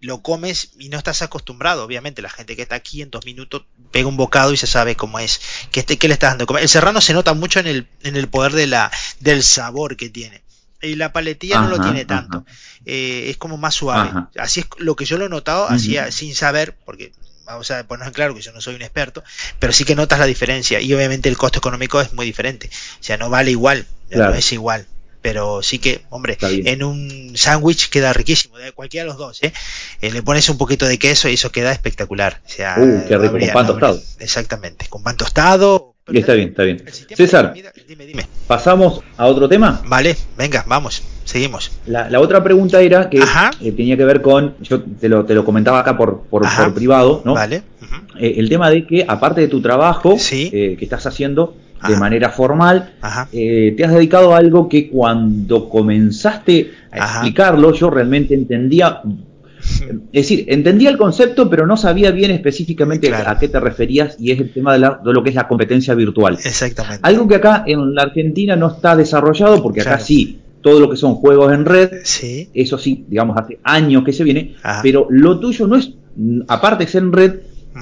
[0.03, 1.83] lo comes y no estás acostumbrado.
[1.85, 4.95] Obviamente, la gente que está aquí en dos minutos pega un bocado y se sabe
[4.95, 5.39] cómo es.
[5.71, 6.57] ¿Qué, este, qué le estás dando?
[6.57, 8.91] El serrano se nota mucho en el, en el poder de la,
[9.21, 10.43] del sabor que tiene.
[10.81, 12.45] Y la paletilla no lo tiene tanto.
[12.85, 14.11] Eh, es como más suave.
[14.37, 17.13] Así es lo que yo lo he notado, así sin saber, porque
[17.45, 19.23] vamos a poner en claro que yo no soy un experto,
[19.59, 20.81] pero sí que notas la diferencia.
[20.81, 22.69] Y obviamente el costo económico es muy diferente.
[22.99, 24.85] O sea, no vale igual, no es igual
[25.23, 29.53] pero sí que, hombre, en un sándwich queda riquísimo, de cualquiera de los dos, ¿eh?
[30.01, 30.11] ¿eh?
[30.11, 32.41] Le pones un poquito de queso y eso queda espectacular.
[32.45, 34.01] O sea, uh, qué rico, con pan tostado.
[34.19, 35.95] Exactamente, con pan tostado.
[36.11, 36.83] está bien, está bien.
[37.15, 37.53] César,
[37.87, 38.27] dime, dime.
[38.47, 39.81] ¿pasamos a otro tema?
[39.87, 41.71] Vale, venga, vamos, seguimos.
[41.85, 43.19] La, la otra pregunta era que
[43.61, 46.43] eh, tenía que ver con, yo te lo, te lo comentaba acá por, por,
[46.73, 47.33] privado, ¿no?
[47.33, 47.63] Vale.
[48.19, 51.55] Eh, el tema de que, aparte de tu trabajo que estás haciendo,
[51.87, 52.93] de manera formal,
[53.31, 59.01] eh, te has dedicado a algo que cuando comenzaste a explicarlo yo realmente entendía,
[60.11, 64.31] es decir, entendía el concepto pero no sabía bien específicamente a qué te referías y
[64.31, 66.37] es el tema de, lo que es la competencia virtual.
[66.43, 66.99] Exactamente.
[67.01, 70.97] Algo que acá en la Argentina no está desarrollado porque acá sí todo lo que
[70.97, 71.91] son juegos en red,
[72.53, 75.91] eso sí, digamos, hace años que se viene, pero lo tuyo no es,
[76.47, 77.33] aparte de ser en red,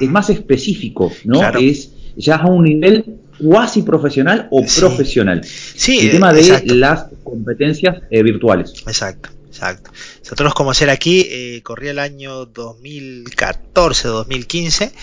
[0.02, 1.41] es más específico, ¿no?
[1.58, 5.44] Es ya a un nivel cuasi profesional o profesional.
[5.44, 8.74] Sí, el tema de las competencias eh, virtuales.
[8.86, 9.30] Exacto.
[9.48, 9.92] Exacto.
[10.20, 14.94] Nosotros como ser aquí, eh, corría el año 2014 2015,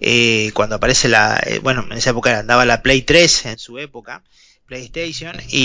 [0.00, 4.24] eh, cuando aparece la, bueno, en esa época andaba la Play 3 en su época,
[4.66, 5.64] PlayStation, y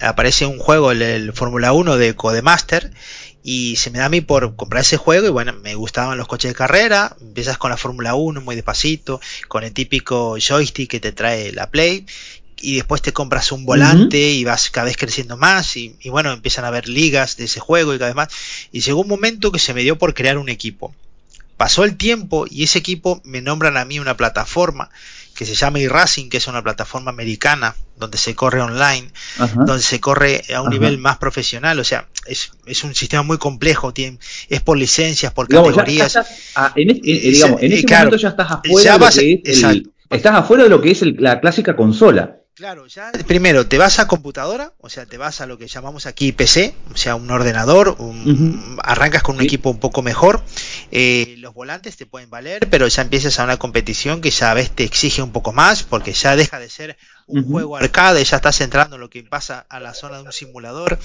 [0.00, 2.90] aparece un juego, el, el Fórmula 1 de Codemaster,
[3.46, 6.26] y se me da a mí por comprar ese juego y bueno, me gustaban los
[6.26, 10.98] coches de carrera, empiezas con la Fórmula 1 muy despacito, con el típico joystick que
[10.98, 12.04] te trae la Play
[12.60, 16.32] y después te compras un volante y vas cada vez creciendo más y, y, bueno,
[16.32, 18.28] empiezan a haber ligas de ese juego y cada vez más.
[18.72, 20.92] Y llegó un momento que se me dio por crear un equipo.
[21.56, 24.90] Pasó el tiempo y ese equipo me nombran a mí una plataforma
[25.36, 29.10] que se llama eRacing, que es una plataforma americana donde se corre online,
[29.54, 33.38] donde se corre a un nivel más profesional, o sea, es, es un sistema muy
[33.38, 34.18] complejo, tiene,
[34.48, 36.16] es por licencias, por categorías.
[36.74, 39.64] en, este momento ya estás afuera de lo que es
[40.08, 42.38] Estás afuera de lo que es la clásica consola.
[42.56, 46.06] Claro, ya primero te vas a computadora, o sea, te vas a lo que llamamos
[46.06, 47.98] aquí PC, o sea, un ordenador,
[48.82, 50.42] arrancas con un equipo un poco mejor,
[50.90, 54.70] eh, los volantes te pueden valer, pero ya empiezas a una competición que ya ves
[54.70, 56.96] te exige un poco más, porque ya deja de ser
[57.26, 60.32] un juego arcade, ya estás entrando en lo que pasa a la zona de un
[60.32, 60.98] simulador,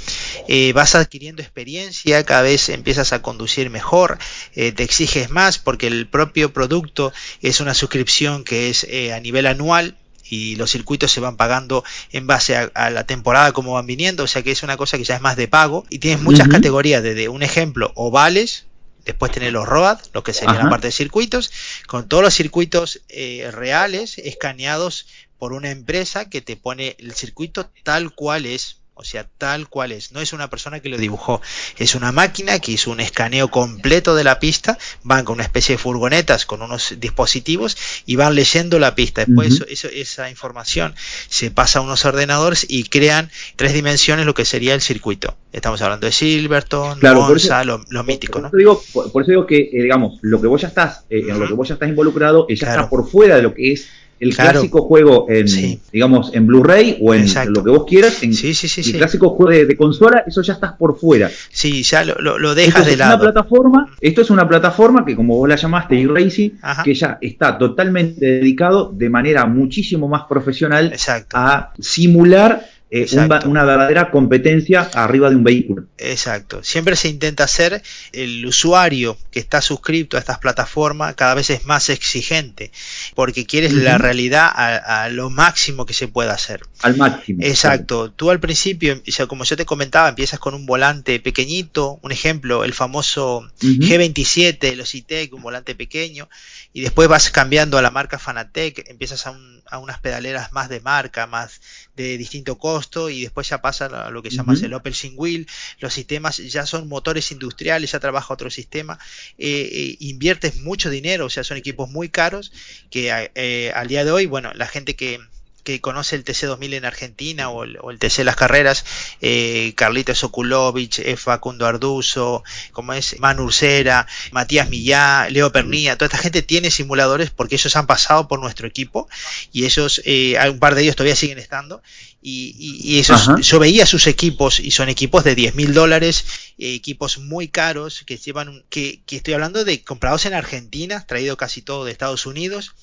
[0.48, 4.20] eh, vas adquiriendo experiencia, cada vez empiezas a conducir mejor,
[4.56, 9.48] eh, te exiges más, porque el propio producto es una suscripción que es a nivel
[9.48, 9.98] anual,
[10.32, 14.28] y los circuitos se van pagando en base a, la temporada como van viniendo, o
[14.28, 17.04] sea que es una cosa que ya es más de pago y tienes muchas categorías,
[17.04, 18.66] desde un ejemplo, ovales,
[19.04, 21.52] después tener los ROAD, lo que sería la parte de circuitos,
[21.86, 25.06] con todos los circuitos eh, reales escaneados
[25.38, 29.92] por una empresa que te pone el circuito tal cual es o sea, tal cual
[29.94, 30.12] es.
[30.12, 31.42] No es una persona que lo dibujó.
[31.78, 34.78] Es una máquina que hizo un escaneo completo de la pista.
[35.04, 39.26] Van con una especie de furgonetas con unos dispositivos y van leyendo la pista.
[39.26, 40.94] Después esa información
[41.30, 45.36] se pasa a unos ordenadores y crean tres dimensiones lo que sería el circuito.
[45.54, 48.40] Estamos hablando de Silverton, Monza, lo, mítico.
[48.42, 51.24] Por, eso digo, por, eso digo que, eh, digamos, lo que vos ya estás, eh,
[51.28, 53.88] en lo que vos ya estás involucrado, ya está por fuera de lo que es
[54.22, 55.48] el clásico juego en,
[55.92, 58.54] digamos, en Blu-ray o en lo que vos quieras, en sí,
[58.92, 61.30] el clásico juego de, consola, eso ya estás por fuera.
[61.50, 63.16] Sí, ya lo, lo, dejas de lado.
[63.16, 66.52] Una plataforma, esto es una plataforma que, como vos la llamaste, e-racing,
[66.84, 70.94] que ya está totalmente dedicado de manera muchísimo más profesional
[71.34, 72.64] a simular
[72.94, 73.08] eh,
[73.46, 75.86] una verdadera competencia arriba de un vehículo.
[75.98, 76.62] Exacto.
[76.62, 77.82] Siempre se intenta hacer
[78.12, 82.70] el usuario que está suscrito a estas plataformas cada vez es más exigente
[83.16, 86.64] porque quieres la realidad a, lo máximo que se pueda hacer.
[86.82, 87.40] Al máximo.
[87.42, 88.12] Exacto.
[88.12, 92.74] Tú al principio, como yo te comentaba, empiezas con un volante pequeñito, un ejemplo, el
[92.74, 96.28] famoso G27, los ITEC, un volante pequeño,
[96.74, 99.38] y después vas cambiando a la marca Fanatec, empiezas a,
[99.70, 101.62] a unas pedaleras más de marca, más
[101.96, 105.48] de distinto costo y después ya pasa a lo que llamas el Opel Sin Wheel,
[105.80, 109.00] los sistemas ya son motores industriales, ya trabaja otro sistema,
[109.38, 112.52] eh, eh, inviertes mucho dinero, o sea, son equipos muy caros
[112.90, 115.20] que eh, al día de hoy, bueno, la gente que
[115.64, 118.86] que conoce el TC2000 en Argentina o el, TC Las Carreras,
[119.22, 126.08] eh, Carlitos Sokulovich, eh, Facundo Arduzo, como es Manu Ursera, Matías Millá, Leo Pernilla, toda
[126.08, 129.08] esta gente tiene simuladores porque ellos han pasado por nuestro equipo
[129.52, 131.82] y ellos, eh, un par de ellos todavía siguen estando
[132.24, 136.24] y, esos, yo veía sus equipos y son equipos de 10 mil dólares,
[136.60, 141.64] equipos muy caros que llevan, que, que estoy hablando de comprados en Argentina, traído casi
[141.64, 142.76] todo de Estados Unidos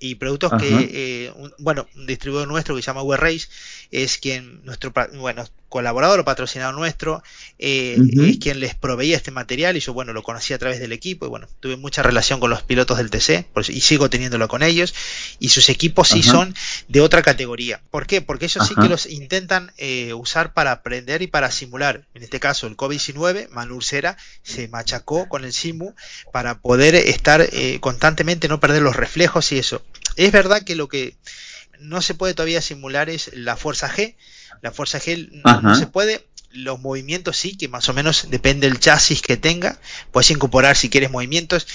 [0.00, 3.48] y productos que, eh, bueno, un distribuidor nuestro que se llama Race
[3.90, 7.22] es quien, nuestro, bueno, colaborador o patrocinador nuestro,
[7.58, 7.96] eh,
[8.26, 11.24] es quien les proveía este material y yo, bueno, lo conocí a través del equipo
[11.24, 14.92] y bueno, tuve mucha relación con los pilotos del TC y sigo teniéndolo con ellos
[15.38, 16.54] y sus equipos sí son
[16.88, 17.80] de otra categoría.
[17.90, 18.20] ¿Por qué?
[18.20, 22.04] Porque ellos sí que los intentan eh, usar para aprender y para simular.
[22.14, 25.94] En este caso, el COVID-19, Manu se machacó con el Simu
[26.32, 27.48] para poder estar
[27.80, 29.82] constantemente, no perder los reflejos y eso.
[30.16, 31.14] Es verdad que lo que
[31.80, 34.16] no se puede todavía simular es la fuerza G.
[34.62, 35.28] La fuerza G
[35.62, 36.26] no, se puede.
[36.52, 39.78] Los movimientos sí, que más o menos depende del chasis que tenga.
[40.10, 41.66] Puedes incorporar si quieres movimientos.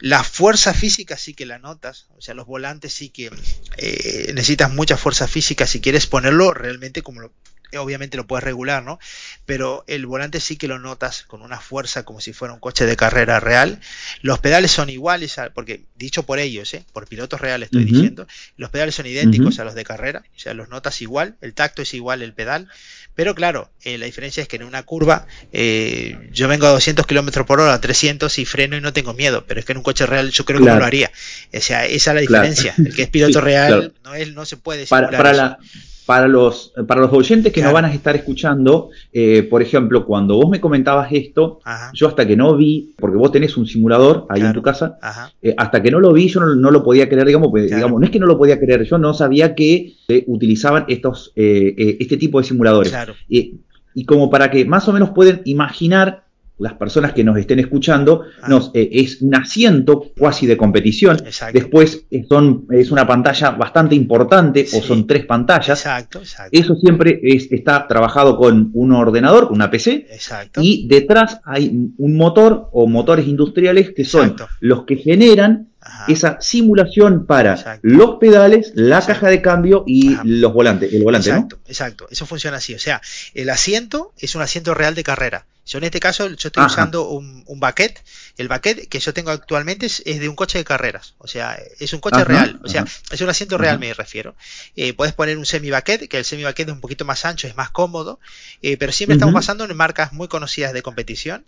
[0.00, 3.32] La fuerza física sí que la notas, o sea, los volantes sí que
[3.78, 7.32] eh, necesitas mucha fuerza física si quieres ponerlo realmente como lo,
[7.76, 8.98] obviamente lo puedes regular, ¿no?
[9.46, 12.86] Pero el volante sí que lo notas con una fuerza como si fuera un coche
[12.86, 13.80] de carrera real.
[14.22, 16.84] Los pedales son iguales, porque dicho por ellos, ¿eh?
[16.92, 20.54] por pilotos reales estoy diciendo, los pedales son idénticos a los de carrera, o sea,
[20.54, 22.68] los notas igual, el tacto es igual, el pedal.
[23.14, 27.04] Pero claro, eh, la diferencia es que en una curva eh, yo vengo a 200
[27.04, 29.78] kilómetros por hora, a 300 y freno y no tengo miedo, pero es que en
[29.78, 31.10] un coche real yo creo que no lo haría.
[31.52, 32.74] O sea, esa es la diferencia.
[32.78, 35.58] El que es piloto real no, es, no se puede para, para la
[36.08, 40.36] para los, para los oyentes que nos van a estar escuchando, eh, por ejemplo, cuando
[40.36, 41.60] vos me comentabas esto,
[41.92, 44.96] yo hasta que no vi, porque vos tenés un simulador ahí en tu casa,
[45.42, 48.06] eh, hasta que no lo vi, yo no, lo podía creer, digamos, pues, digamos, no
[48.06, 52.16] es que no lo podía creer, yo no sabía que se utilizaban estos, eh, este
[52.16, 52.96] tipo de simuladores.
[53.28, 56.22] y como para que más o menos pueden imaginar
[56.58, 58.48] las personas que nos estén escuchando, ah.
[58.48, 61.22] nos, eh, es un asiento cuasi de competición.
[61.52, 65.86] Después eh, son, es una pantalla bastante importante o son tres pantallas.
[66.50, 70.06] Eso siempre está trabajado con un ordenador, una PC.
[70.56, 75.68] Y detrás hay un motor o motores industriales que son los que generan
[76.06, 81.58] esa simulación para los pedales, la caja de cambio y los volantes, el volante, exacto,
[81.66, 82.74] Exacto, eso funciona así.
[82.74, 83.00] O sea,
[83.34, 85.46] el asiento es un asiento real de carrera.
[85.68, 88.02] Yo en este caso yo estoy usando un, un baquet
[88.38, 91.92] El baquet que yo tengo actualmente es, de un coche de carreras, o sea, es
[91.92, 94.34] un coche real, o sea, es un asiento real me refiero.
[94.76, 97.48] Eh, puedes poner un semi baquet, que el semi baquet es un poquito más ancho,
[97.48, 98.20] es más cómodo,
[98.62, 101.44] eh, pero siempre estamos pasando en marcas muy conocidas de competición.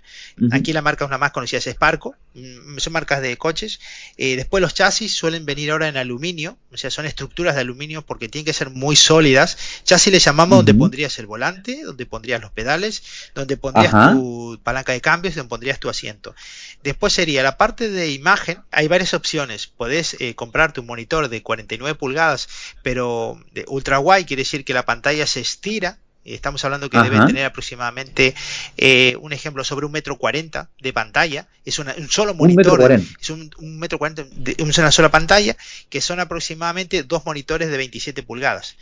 [0.51, 3.81] Aquí la marca una más conocida es Sparco, mm, son marcas de coches.
[4.17, 8.03] Eh, después los chasis suelen venir ahora en aluminio, o sea, son estructuras de aluminio
[8.03, 9.57] porque tienen que ser muy sólidas.
[9.85, 13.03] Chasis le llamamos donde pondrías el volante, donde pondrías los pedales,
[13.35, 16.35] donde pondrías tu palanca de cambios, donde pondrías tu asiento.
[16.83, 19.67] Después sería la parte de imagen, hay varias opciones.
[19.67, 22.49] Podés eh, comprarte un monitor de 49 pulgadas,
[22.83, 27.19] pero de ultra wide, quiere decir que la pantalla se estira Estamos hablando que debe
[27.27, 28.35] tener aproximadamente
[28.77, 31.49] eh, un ejemplo sobre un metro cuarenta de pantalla.
[31.65, 32.93] Es un solo monitor.
[32.93, 35.57] es un, metro cuarenta de una sola pantalla,
[35.89, 38.77] que son aproximadamente dos monitores de 27 pulgadas.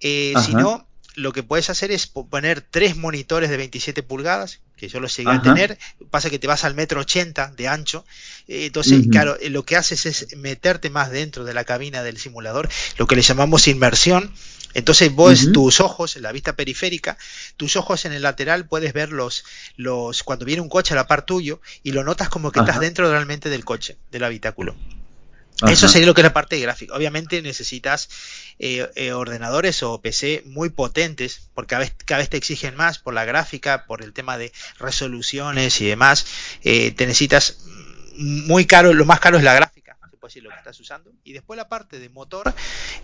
[0.00, 4.88] Eh, si no, lo que puedes hacer es poner tres monitores de 27 pulgadas, que
[4.88, 5.78] yo los llegué a tener.
[6.10, 8.06] Pasa que te vas al metro 80 de ancho.
[8.46, 12.68] Eh, entonces, claro, lo que haces es meterte más dentro de la cabina del simulador,
[12.96, 14.32] lo que le llamamos inmersión
[14.74, 17.16] entonces vos, tus ojos, en la vista periférica,
[17.56, 19.44] tus ojos en el lateral puedes ver los,
[19.76, 22.78] los, cuando viene un coche a la par tuyo y lo notas como que estás
[22.78, 24.76] dentro realmente del coche, del habitáculo.
[25.66, 26.94] Eso sería lo que es la parte de gráfica.
[26.94, 28.08] Obviamente necesitas
[28.58, 32.98] eh, eh, ordenadores o PC muy potentes, porque cada vez, cada vez te exigen más
[32.98, 36.26] por la gráfica, por el tema de resoluciones y demás.
[36.62, 37.58] Eh, te necesitas
[38.14, 39.78] muy caro, lo más caro es la gráfica
[40.28, 41.10] decir lo que estás usando.
[41.24, 42.54] Y después la parte de motor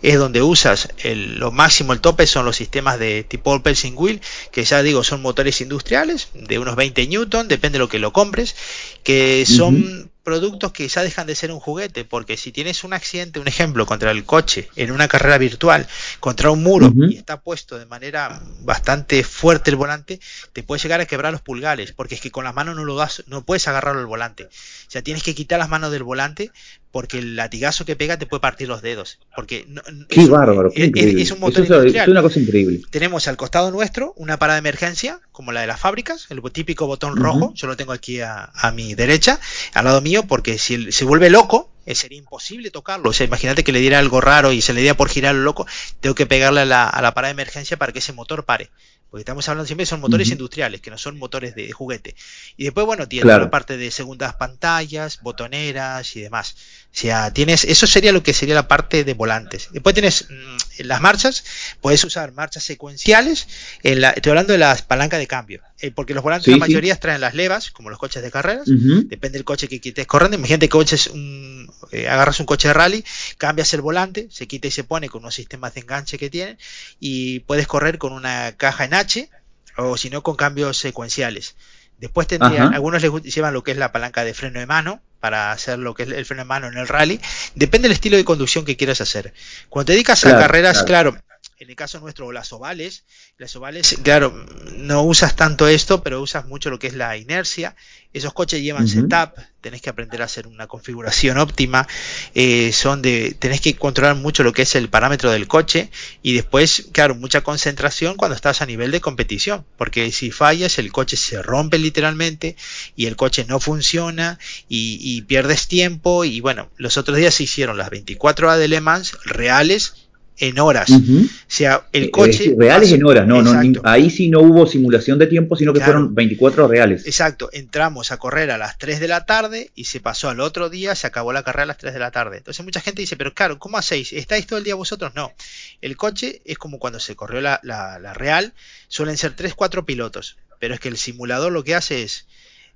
[0.01, 4.21] es donde usas el, lo máximo, el tope son los sistemas de tipo Pulsing Wheel,
[4.51, 8.13] que ya digo son motores industriales de unos 20 newton, depende de lo que lo
[8.13, 8.55] compres,
[9.03, 13.39] que son productos que ya dejan de ser un juguete, porque si tienes un accidente,
[13.39, 15.87] un ejemplo, contra el coche en una carrera virtual,
[16.19, 20.19] contra un muro y está puesto de manera bastante fuerte el volante,
[20.51, 22.95] te puede llegar a quebrar los pulgares, porque es que con las manos no lo
[22.95, 24.45] das, no puedes agarrarlo el volante.
[24.45, 26.51] O sea, tienes que quitar las manos del volante
[26.95, 29.19] porque el latigazo que pega te puede partir los dedos.
[29.35, 29.67] Porque
[30.07, 32.05] qué es, bárbaro, es, un motor industrial.
[32.05, 32.83] Es una cosa increíble.
[32.89, 36.87] Tenemos al costado nuestro una parada de emergencia, como la de las fábricas, el típico
[36.87, 39.41] botón rojo, yo lo tengo aquí a, a mi derecha,
[39.73, 43.09] al lado mío porque si se vuelve loco, eh, sería imposible tocarlo.
[43.09, 45.67] O sea, imagínate que le diera algo raro y se le diera por girar loco,
[45.99, 48.71] tengo que pegarle a la, a la parada de emergencia para que ese motor pare.
[49.09, 52.15] Porque estamos hablando siempre son motores industriales, que no son motores de juguete.
[52.57, 56.57] Y después, bueno, tiene la parte de segundas pantallas, botoneras y demás.
[56.95, 59.67] O sea, tienes, eso sería lo que sería la parte de volantes.
[59.73, 61.43] Después tienes mm, las marchas,
[61.81, 63.49] puedes usar marchas secuenciales.
[63.83, 65.61] En la, estoy hablando de las palancas de cambio.
[65.81, 68.63] Eh, porque los volantes, la mayoría traen las levas, como los coches de carreras.
[68.65, 70.37] Depende del coche que quites corriendo.
[70.37, 73.03] Imagínate que coches un, eh, agarras un coche de rally,
[73.37, 76.57] cambias el volante, se quita y se pone con unos sistemas de enganche que tienen
[77.01, 79.29] y puedes correr con una caja en H
[79.75, 81.55] o si no con cambios secuenciales.
[81.97, 85.51] Después tendrían, algunos les llevan lo que es la palanca de freno de mano para
[85.51, 87.19] hacer lo que es el freno de mano en el rally.
[87.55, 89.33] Depende del estilo de conducción que quieras hacer.
[89.69, 91.17] Cuando te dedicas a carreras, claro,
[91.57, 93.05] en el caso nuestro, las ovales,
[93.37, 94.45] las ovales, claro,
[94.77, 97.75] no usas tanto esto, pero usas mucho lo que es la inercia.
[98.11, 101.87] Esos coches llevan setup, tenés que aprender a hacer una configuración óptima,
[102.33, 105.89] eh, son de, tenés que controlar mucho lo que es el parámetro del coche
[106.21, 110.91] y después, claro, mucha concentración cuando estás a nivel de competición, porque si fallas el
[110.91, 112.55] coche se rompe literalmente
[112.95, 114.39] y el coche no funciona
[114.69, 116.23] y, y pierdes tiempo.
[116.25, 120.04] Y bueno, los otros días se hicieron las 24 horas de Le Mans reales
[120.37, 120.89] en horas.
[120.89, 121.01] O
[121.47, 122.55] sea, el eh, coche.
[122.57, 126.13] reales en horas, no, no, ahí sí no hubo simulación de tiempo, sino que fueron
[126.13, 127.05] 24 reales.
[127.05, 130.69] Exacto, entramos a correr a las 3 de la tarde y se pasó al otro
[130.69, 132.37] día, se acabó la carrera a las 3 de la tarde.
[132.37, 134.13] Entonces mucha gente dice, pero claro, ¿cómo hacéis?
[134.13, 135.13] ¿Estáis todo el día vosotros?
[135.15, 135.33] No.
[135.81, 138.53] El coche es como cuando se corrió la, la, la real,
[138.87, 142.25] suelen ser 3, 4 pilotos, pero es que el simulador lo que hace es,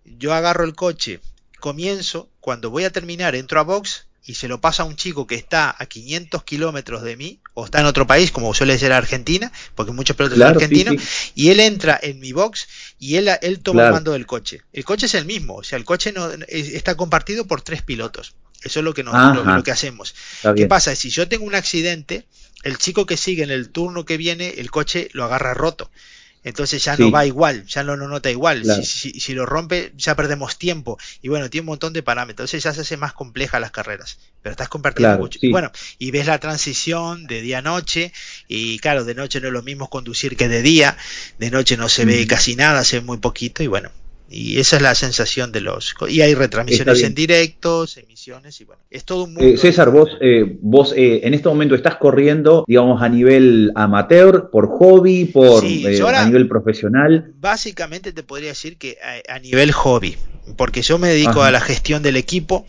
[0.06, 1.20] yo agarro el coche,
[1.60, 5.26] comienzo, cuando voy a terminar, entro a box, y se lo pasa a un chico
[5.26, 8.92] que está a 500 kilómetros de mí, o está en otro país, como suele ser
[8.92, 10.96] Argentina, porque muchos pilotos son argentinos,
[11.36, 12.68] y él entra en mi box
[13.00, 14.62] y él, él toma el mando del coche.
[14.74, 18.36] El coche es el mismo, o sea, el coche no, está compartido por tres pilotos.
[18.62, 19.16] Eso es lo que, nos,
[19.46, 20.14] lo, que hacemos.
[20.56, 20.94] ¿Qué pasa?
[20.96, 22.26] Si yo tengo un accidente,
[22.64, 25.90] el chico que sigue en el turno que viene, el coche lo agarra roto
[26.44, 28.64] entonces ya no va igual, ya no lo nota igual.
[28.84, 30.98] Si, lo rompe, ya perdemos tiempo.
[31.22, 32.54] Y bueno, tiene un montón de parámetros.
[32.54, 34.18] Entonces ya se hace más compleja las carreras.
[34.42, 35.40] Pero estás compartiendo mucho.
[35.42, 38.14] Y bueno, y ves la transición de día a noche.
[38.48, 40.98] Y claro, de noche no es lo mismo conducir que de día.
[41.40, 43.62] De noche no se ve casi nada, se ve muy poquito.
[43.62, 43.92] Y bueno,
[44.32, 45.96] Y esa es la sensación de los...
[46.08, 49.50] Y hay retransmisiones en directos, emisiones y bueno, es todo un mundo.
[49.50, 54.50] Eh, César, vos, eh, vos eh, en este momento estás corriendo, digamos, a nivel amateur,
[54.52, 57.34] por hobby, por a nivel profesional.
[57.40, 60.16] Básicamente te podría decir que a, nivel hobby,
[60.56, 62.66] porque yo me dedico a la gestión del equipo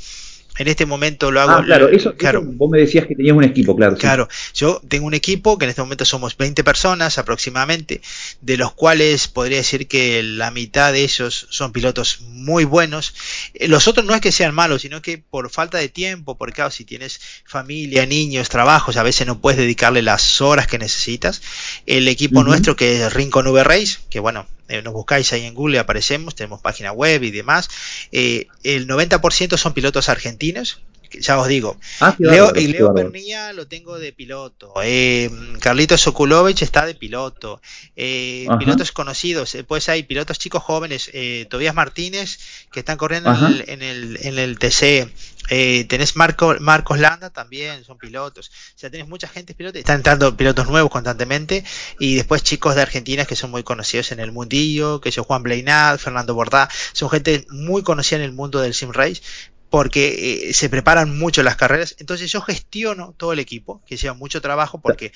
[0.58, 1.52] en este momento lo hago.
[1.52, 2.42] Ah, claro, eso, claro.
[2.44, 3.96] vos me decías que tenías un equipo, claro.
[3.96, 8.00] Claro, yo tengo un equipo que en este momento somos 20 personas aproximadamente,
[8.40, 13.14] de los cuales podría decir que la mitad de ellos son pilotos muy buenos.
[13.54, 16.54] Eh, los otros no es que sean malos, sino que por falta de tiempo, porque
[16.54, 21.42] claro, si tienes familia, niños, trabajos, a veces no puedes dedicarle las horas que necesitas.
[21.86, 25.54] El equipo nuestro que es Rincon V Race, que bueno, eh, nos buscáis ahí en
[25.54, 27.68] Google, aparecemos, tenemos página web y demás.
[28.12, 30.80] Eh, el 90% son pilotos argentinos,
[31.18, 31.78] ya os digo.
[32.00, 34.72] Ah, Leo, y Leo Pernilla lo tengo de piloto.
[34.82, 35.30] Eh,
[35.60, 37.60] Carlitos Sokulovich está de piloto.
[37.96, 41.10] Eh, pilotos conocidos, pues hay pilotos chicos jóvenes.
[41.48, 42.38] Tobías Martínez,
[42.72, 45.10] que están corriendo en el, en el, en el, TC.
[45.52, 48.48] Eh, tenés Marco, Marcos Landa también, son pilotos.
[48.48, 49.78] O sea, tenés mucha gente piloto.
[49.78, 51.64] Están entrando pilotos nuevos constantemente.
[51.98, 55.42] Y después chicos de Argentina que son muy conocidos en el mundillo, que son Juan
[55.42, 56.68] Bleinad, Fernando Bordá.
[56.92, 59.22] Son gente muy conocida en el mundo del sim race
[59.70, 61.94] porque eh, se preparan mucho las carreras.
[61.98, 65.12] Entonces yo gestiono todo el equipo, que lleva mucho trabajo porque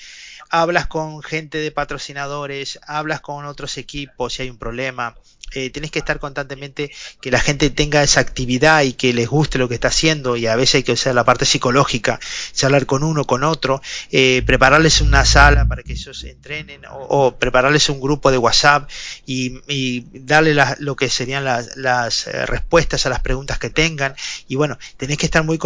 [0.49, 5.15] hablas con gente de patrocinadores, hablas con otros equipos si hay un problema,
[5.55, 6.91] eh, tenés que estar constantemente
[7.21, 10.47] que la gente tenga esa actividad y que les guste lo que está haciendo y
[10.47, 12.19] a veces hay que usar la parte psicológica,
[12.63, 13.81] hablar con uno, con otro,
[14.11, 18.89] eh, prepararles una sala para que ellos entrenen o, prepararles un grupo de WhatsApp
[19.25, 24.15] y, darle lo que serían las, eh, respuestas a las preguntas que tengan
[24.47, 25.59] y bueno, tenés que estar muy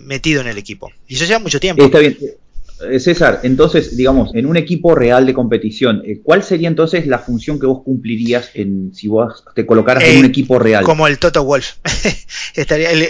[0.00, 1.84] metido en el equipo y eso lleva mucho tiempo.
[1.84, 2.16] Está bien.
[2.90, 7.18] Eh, César, entonces, digamos, en un equipo real de competición, eh, ¿cuál sería entonces la
[7.18, 10.84] función que vos cumplirías en, si vos te colocaras en un eh, equipo real?
[10.84, 11.74] Como el Toto Wolf.
[12.54, 13.00] Estaría el,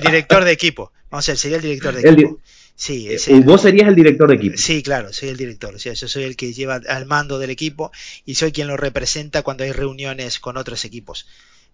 [0.00, 0.92] director, de equipo.
[1.10, 2.40] Vamos a ver, sería el director de equipo.
[2.76, 3.08] Sí,
[3.44, 4.56] vos serías el director de equipo.
[4.56, 5.74] Sí, claro, soy el director.
[5.74, 7.92] O sea, yo soy el que lleva al mando del equipo
[8.24, 11.26] y soy quien lo representa cuando hay reuniones con otros equipos.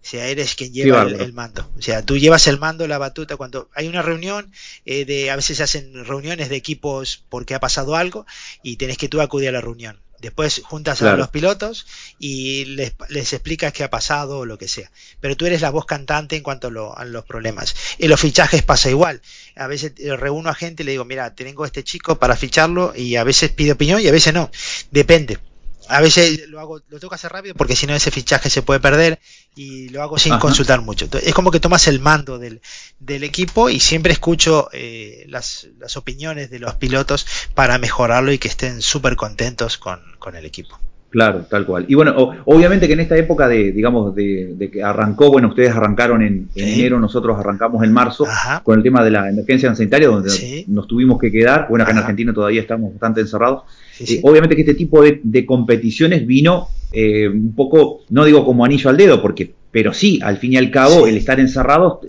[0.03, 1.69] O sea, eres quien lleva el, mando.
[1.77, 3.37] O sea, tú llevas el mando, la batuta.
[3.37, 4.51] Cuando hay una reunión,
[4.85, 8.25] eh, de, a veces se hacen reuniones de equipos porque ha pasado algo
[8.63, 9.99] y tienes que tú acudir a la reunión.
[10.19, 11.87] Después juntas a los pilotos
[12.19, 14.91] y les, les, explicas qué ha pasado o lo que sea.
[15.19, 17.75] Pero tú eres la voz cantante en cuanto a, los problemas.
[17.97, 19.21] En los fichajes pasa igual.
[19.55, 23.15] A veces reúno a gente y le digo, mira, tengo este chico para ficharlo y
[23.15, 24.51] a veces pide opinión y a veces no.
[24.91, 25.39] Depende
[25.87, 28.61] a veces lo hago, lo tengo que hacer rápido porque si no ese fichaje se
[28.61, 29.19] puede perder
[29.55, 31.07] y lo hago sin consultar mucho.
[31.21, 32.61] es como que tomas el mando del,
[32.99, 38.37] del equipo y siempre escucho eh, las, las, opiniones de los pilotos para mejorarlo y
[38.37, 40.79] que estén súper contentos con, con el equipo.
[41.11, 41.85] Claro, tal cual.
[41.89, 42.15] Y bueno,
[42.45, 47.01] obviamente que en esta época de, digamos, de, que arrancó, bueno, ustedes arrancaron en, enero,
[47.01, 48.25] nosotros arrancamos en marzo
[48.63, 51.67] con el tema de la emergencia sanitaria, donde nos tuvimos que quedar.
[51.69, 53.63] Bueno, acá en Argentina todavía estamos bastante encerrados.
[54.07, 58.89] Eh, obviamente que este tipo de, competiciones vino eh, un poco, no digo como anillo
[58.89, 61.99] al dedo, porque, pero sí, al fin y al cabo, el estar encerrados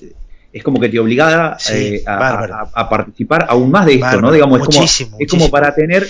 [0.53, 4.30] es como que te obligaba eh, a, participar aún más de esto, ¿no?
[4.30, 6.07] Digamos, es, como, es como para tener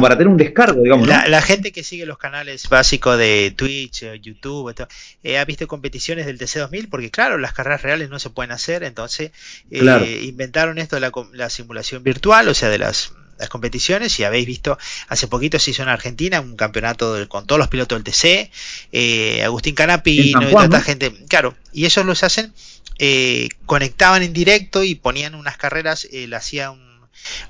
[0.00, 1.08] para tener un descargo, digamos.
[1.08, 4.74] La, gente que sigue los canales básicos de Twitch, eh, YouTube,
[5.22, 8.82] eh, ha visto competiciones del TC2000 porque, claro, las carreras reales no se pueden hacer,
[8.82, 9.30] entonces
[9.70, 14.78] inventaron esto de la, simulación virtual, o sea, de las, las competiciones y habéis visto
[15.08, 19.74] hace poquito se hizo en Argentina un campeonato con todos los pilotos del TC, Agustín
[19.74, 22.52] Canapino y tanta gente, claro, y ellos los hacen
[22.98, 26.74] eh, conectaban en directo y ponían unas carreras, eh, le hacía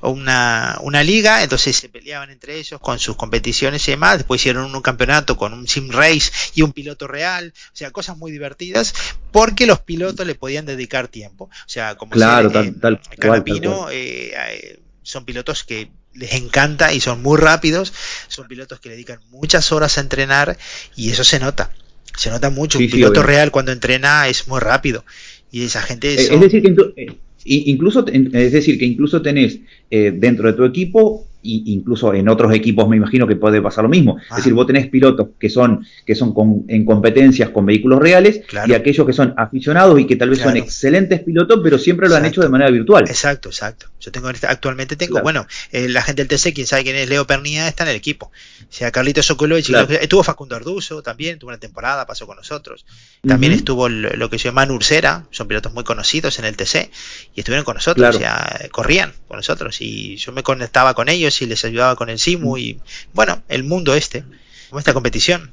[0.02, 4.74] una, una liga, entonces se peleaban entre ellos con sus competiciones y demás, después hicieron
[4.74, 8.92] un campeonato con un sim race y un piloto real, o sea, cosas muy divertidas,
[9.32, 14.78] porque los pilotos le podían dedicar tiempo, o sea, como claro, tal, Canapino, eh,
[15.08, 17.94] son pilotos que les encanta y son muy rápidos,
[18.28, 20.58] son pilotos que le dedican muchas horas a entrenar
[20.96, 21.70] y eso se nota.
[22.14, 22.78] Se nota mucho.
[22.78, 25.06] un piloto real cuando entrena es muy rápido.
[25.50, 26.12] Y esa gente...
[26.12, 30.64] Eh, es decir, que eh, incluso, es decir, que incluso tenés eh, dentro de tu
[30.66, 34.18] equipo incluso en otros equipos me imagino que puede pasar lo mismo.
[34.30, 36.34] Es decir, vos tenés pilotos que son, que son
[36.68, 40.56] en competencias con vehículos reales y aquellos que son aficionados y que tal vez son
[40.56, 43.04] excelentes pilotos, pero siempre lo han hecho de manera virtual.
[43.08, 43.86] Exacto, exacto.
[44.00, 47.26] Yo tengo actualmente tengo, bueno, eh, la gente del TC, quien sabe quién es Leo
[47.26, 48.26] Pernía, está en el equipo.
[48.26, 49.70] O sea, Carlitos Sokolovich,
[50.00, 52.84] estuvo Facundo Arduzo también, tuvo una temporada, pasó con nosotros.
[53.26, 56.90] También estuvo lo que se llama Ursera, son pilotos muy conocidos en el TC
[57.34, 61.27] y estuvieron con nosotros, o sea, corrían con nosotros y yo me conectaba con ellos
[61.40, 62.80] y les ayudaba con el Simu y
[63.12, 64.24] bueno, el mundo este,
[64.68, 65.50] como esta competición.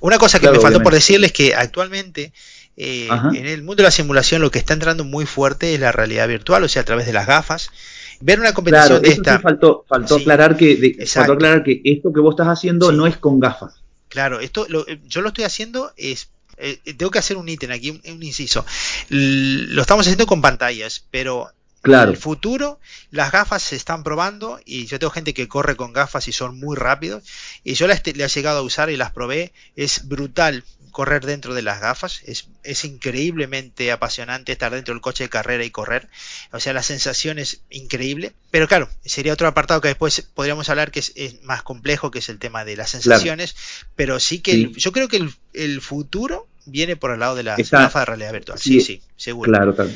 [0.00, 2.32] Una cosa que me faltó por decirles que actualmente
[2.76, 5.90] eh, en el mundo de la simulación lo que está entrando muy fuerte es la
[5.90, 7.70] realidad virtual, o sea, a través de las gafas.
[8.20, 9.40] Ver una competición de esta.
[9.40, 13.40] faltó, faltó, aclarar que, faltó aclarar que esto que vos estás haciendo no es con
[13.40, 13.82] gafas.
[14.08, 14.66] Claro, esto
[15.06, 18.64] yo lo estoy haciendo es eh, tengo que hacer un ítem aquí, un, inciso.
[19.08, 21.48] lo estamos haciendo con pantallas, pero
[21.82, 22.10] Claro.
[22.10, 25.92] En el futuro, las gafas se están probando y yo tengo gente que corre con
[25.92, 27.22] gafas y son muy rápidos.
[27.62, 29.52] Y yo las, he llegado a usar y las probé.
[29.76, 32.22] Es brutal correr dentro de las gafas.
[32.24, 36.08] Es, es, increíblemente apasionante estar dentro del coche de carrera y correr.
[36.50, 38.32] O sea, la sensación es increíble.
[38.50, 42.28] Pero claro, sería otro apartado que después podríamos hablar que es, más complejo, que es
[42.28, 43.54] el tema de las sensaciones.
[43.94, 47.56] Pero sí que yo creo que el, el futuro viene por el lado de la
[47.56, 48.58] gafas de realidad virtual.
[48.58, 49.50] Sí, sí, seguro.
[49.50, 49.90] Claro, tal,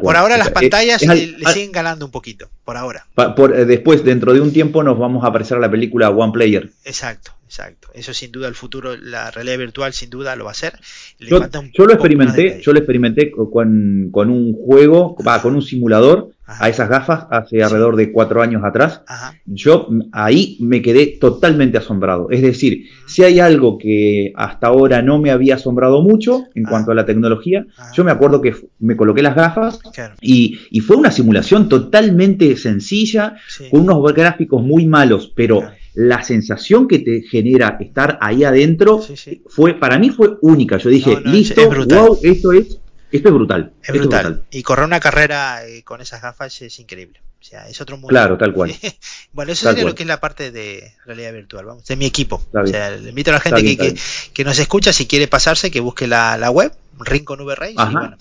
[0.00, 3.06] por ahora las pantallas le, siguen ganando un poquito, por ahora.
[3.36, 6.32] por, eh, después, dentro de un tiempo, nos vamos a aparecer a la película One
[6.32, 6.70] Player.
[6.84, 7.88] Exacto, exacto.
[7.92, 10.72] Eso sin duda el futuro, la realidad virtual sin duda lo va a hacer.
[11.18, 16.68] yo, lo experimenté, yo lo experimenté con, con un juego, va, con un simulador a
[16.68, 19.02] esas gafas hace alrededor de cuatro años atrás,
[19.46, 22.30] yo ahí me quedé totalmente asombrado.
[22.30, 26.90] Es decir, si hay algo que hasta ahora no me había asombrado mucho en cuanto
[26.90, 29.78] a la tecnología, yo me acuerdo que me coloqué las gafas
[30.20, 33.36] y, fue una simulación totalmente sencilla,
[33.70, 35.62] con unos gráficos muy malos, pero
[35.94, 39.02] la sensación que te genera estar ahí adentro
[39.48, 40.78] fue para mí fue única.
[40.78, 42.78] Yo dije, listo, wow, esto es
[43.12, 43.72] esto es brutal.
[43.82, 44.42] Es brutal.
[44.50, 47.20] Y correr una carrera eh, con esas gafas es increíble.
[47.40, 48.08] O sea, es otro mundo.
[48.08, 48.72] Claro, tal cual.
[49.32, 52.42] bueno, eso sería lo que es la parte de realidad virtual, vamos, de mi equipo.
[52.52, 53.96] o sea, le invito a la gente que,
[54.32, 57.74] que, nos escucha, si quiere pasarse, que busque la, la web, Rincon V Race, y
[57.74, 58.16] bueno,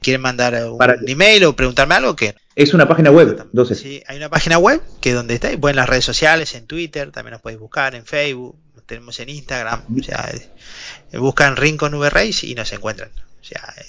[0.00, 0.78] quieren mandar un,
[1.08, 3.78] email o preguntarme algo, que es una página web, entonces.
[3.78, 7.32] Sí, hay una página web que donde está, en las redes sociales, en Twitter, también
[7.32, 12.46] nos podéis buscar, en Facebook, tenemos en Instagram, o sea, eh, buscan Rincon V Race
[12.46, 13.10] y nos encuentran.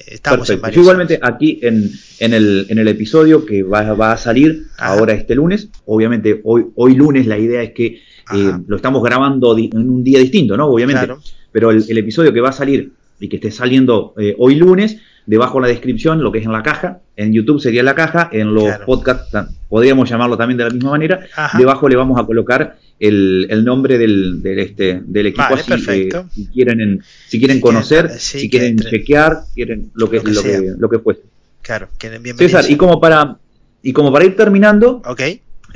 [0.08, 5.14] Estamos igualmente aquí en, en, el, en el episodio que va, va a salir ahora
[5.14, 8.02] este lunes, obviamente hoy, hoy lunes la idea es que
[8.34, 10.68] eh, lo estamos grabando en un día distinto, ¿no?
[10.68, 11.08] Obviamente.
[11.52, 14.98] Pero el, episodio que va a salir y que esté saliendo eh, hoy lunes,
[15.30, 18.30] debajo en la descripción, lo que es en la caja, en YouTube sería la caja,
[18.32, 19.38] en los podcasts
[19.70, 21.20] podríamos llamarlo también de la misma manera,
[21.56, 26.48] debajo le vamos a colocar el, el nombre del, del, este, del equipo así si
[26.48, 30.90] quieren si quieren conocer, si quieren chequear, quieren lo que, lo que, lo que, lo
[30.90, 31.22] que fuese.
[31.62, 31.90] Claro,
[32.36, 33.38] César, y como para
[33.84, 35.04] y como para ir terminando,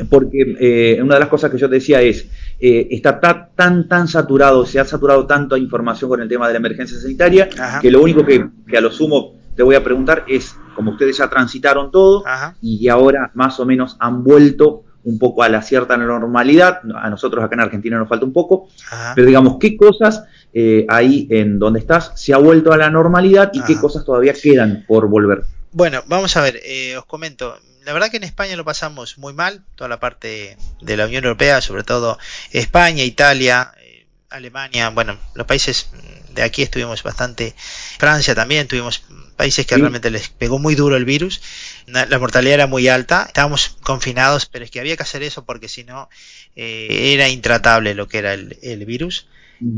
[0.10, 2.26] porque eh, una de las cosas que yo te decía es,
[2.60, 3.20] eh, está
[3.56, 7.48] tan, tan, saturado, se ha saturado tanto información con el tema de la emergencia sanitaria,
[7.80, 11.18] que lo único que, que, a lo sumo te voy a preguntar es, como ustedes
[11.18, 12.24] ya transitaron todo
[12.62, 16.80] y ahora más o menos han vuelto un poco a la cierta normalidad.
[16.96, 18.70] A nosotros acá en Argentina nos falta un poco.
[19.16, 20.24] Pero digamos, ¿qué cosas
[20.54, 24.34] eh, ahí en donde estás se ha vuelto a la normalidad y qué cosas todavía
[24.34, 25.44] quedan por volver?
[25.72, 27.58] Bueno, vamos a ver, eh, os comento.
[27.84, 31.26] La verdad que en España lo pasamos muy mal, toda la parte de la Unión
[31.26, 32.18] Europea, sobre todo
[32.52, 35.90] España, Italia, eh, Alemania, bueno, los países
[36.34, 37.56] de aquí estuvimos bastante,
[38.04, 39.02] Francia también, tuvimos
[39.38, 41.40] países que realmente les pegó muy duro el virus,
[41.88, 45.70] la mortalidad era muy alta, estábamos confinados, pero es que había que hacer eso porque
[45.70, 46.10] si no
[46.58, 49.28] eh, era intratable lo que era el, virus.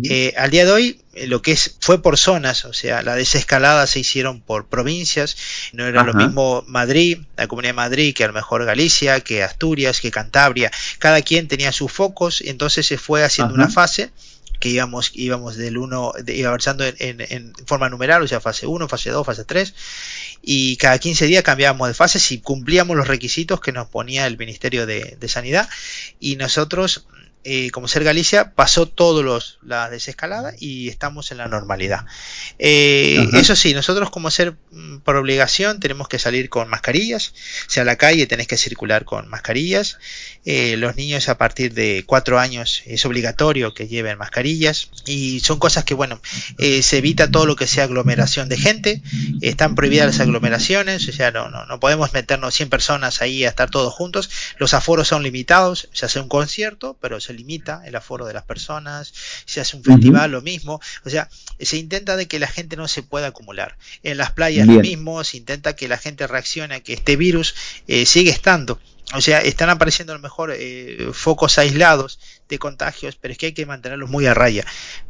[0.06, 3.14] Eh, al día de hoy, eh, lo que es fue por zonas, o sea, la
[3.14, 5.38] desescalada se hicieron por provincias,
[5.74, 9.44] no era lo mismo Madrid, la Comunidad de Madrid, que a lo mejor Galicia, que
[9.44, 14.10] Asturias, que Cantabria, cada quien tenía sus focos, y entonces se fue haciendo una fase
[14.66, 19.12] que íbamos, íbamos del 1, iba avanzando en, forma numeral, o sea, fase 1, fase
[19.12, 19.76] 2, fase 3,
[20.42, 24.40] y cada 15 días cambiábamos de fase si cumplíamos los requisitos que nos ponía el
[24.40, 25.70] Ministerio de, de Sanidad,
[26.20, 27.06] y nosotros
[27.48, 32.08] eh, como ser Galicia, pasó todos los la desescalada y estamos en la normalidad.
[32.58, 37.36] Eh, eso sí, nosotros como ser mm, por obligación tenemos que salir con mascarillas,
[37.68, 40.00] o sea, a la calle tenés que circular con mascarillas.
[40.46, 45.60] Eh, los niños a partir de cuatro años es obligatorio que lleven mascarillas y son
[45.60, 46.22] cosas que, bueno,
[46.58, 49.02] se evita todo lo que sea aglomeración de gente,
[49.42, 53.50] están prohibidas las aglomeraciones, o sea, no, no, no podemos meternos 100 personas ahí a
[53.50, 57.96] estar todos juntos, los aforos son limitados, se hace un concierto, pero se limita el
[57.96, 59.14] aforo de las personas,
[59.46, 62.88] se hace un festival, lo mismo, o sea, se intenta de que la gente no
[62.88, 63.78] se pueda acumular.
[64.04, 67.56] En las playas lo mismo, se intenta que la gente reaccione a que este virus
[67.88, 68.80] eh, sigue estando.
[69.14, 72.20] O sea, están apareciendo a lo mejor eh, focos aislados
[72.50, 74.66] de contagios, pero es que hay que mantenerlos muy a raya,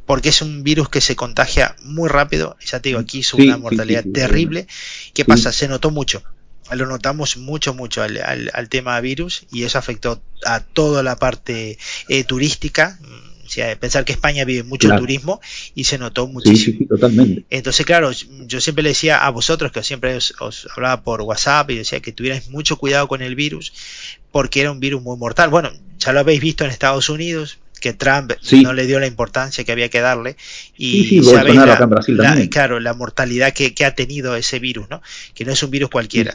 [0.05, 2.57] porque es un virus que se contagia muy rápido.
[2.65, 4.67] Ya te digo, aquí es una mortalidad terrible.
[5.13, 5.51] ¿Qué pasa?
[5.53, 6.23] Se notó mucho
[6.73, 8.19] lo notamos mucho, mucho al,
[8.51, 11.77] al, tema virus y eso afectó a toda la parte
[12.09, 12.97] eh, turística.
[13.45, 15.39] O sea, pensar que España vive mucho turismo
[15.75, 16.79] y se notó muchísimo.
[16.79, 17.45] Sí, totalmente.
[17.49, 21.77] Entonces, claro, yo siempre le decía a vosotros, que siempre os, hablaba por WhatsApp y
[21.77, 23.71] decía que tuvierais mucho cuidado con el virus,
[24.31, 25.49] porque era un virus muy mortal.
[25.49, 28.31] Bueno, ya lo habéis visto en Estados Unidos, que Trump
[28.63, 30.37] no le dio la importancia que había que darle
[30.75, 35.01] y sabéis la, claro la mortalidad que, que, ha tenido ese virus no
[35.35, 36.33] que no es un virus cualquiera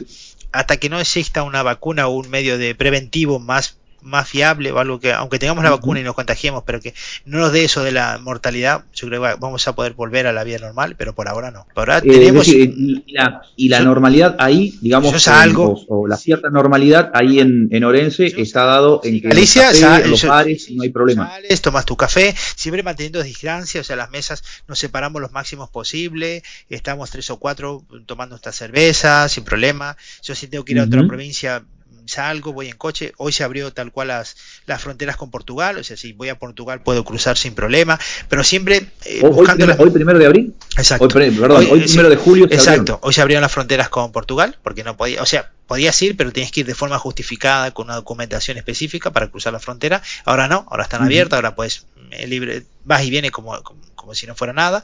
[0.51, 4.79] hasta que no exista una vacuna o un medio de preventivo más más fiable o
[4.79, 6.93] algo que, aunque tengamos la vacuna y nos contagiemos, pero que
[7.25, 10.33] no nos dé eso de la mortalidad, yo creo que vamos a poder volver a
[10.33, 11.65] la vida normal, pero por ahora no.
[11.73, 12.47] Por ahora eh, tenemos.
[12.47, 17.83] y, la, y la normalidad ahí, digamos, algo, o, la cierta normalidad ahí en, en
[17.83, 19.71] Orense está dado en que Galicia,
[20.05, 21.29] los, bares, no hay problema.
[21.29, 25.69] Sales, tomas tu café, siempre manteniendo distancia, o sea, las mesas nos separamos los máximos
[25.69, 29.97] posible, estamos tres o cuatro tomando esta cerveza sin problema.
[30.23, 31.63] Yo si tengo que ir a otra provincia
[32.05, 33.13] salgo, voy en coche.
[33.17, 36.37] Hoy se abrió tal cual las, las fronteras con Portugal, o sea, si voy a
[36.37, 37.99] Portugal puedo cruzar sin problema,
[38.29, 40.53] pero siempre eh, buscando hoy, primero de abril.
[40.77, 41.05] Exacto.
[41.05, 42.45] Hoy, perdón, hoy, primero de julio.
[42.49, 42.99] exacto.
[43.03, 46.31] Hoy se abrieron las fronteras con Portugal porque no podía, o sea, podías ir, pero
[46.31, 50.01] tienes que ir de forma justificada con una documentación específica para cruzar la frontera.
[50.25, 53.79] Ahora no, ahora están abiertas, ahora puedes eh, libre, vas y vienes como, como,
[54.13, 54.83] si no fuera nada.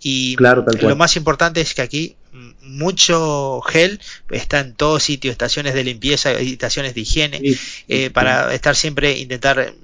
[0.00, 0.36] Y
[0.80, 2.16] lo más importante es que aquí
[2.62, 7.40] mucho gel está en todos sitios, estaciones de limpieza, estaciones de higiene,
[7.88, 9.74] eh, para estar siempre, intentar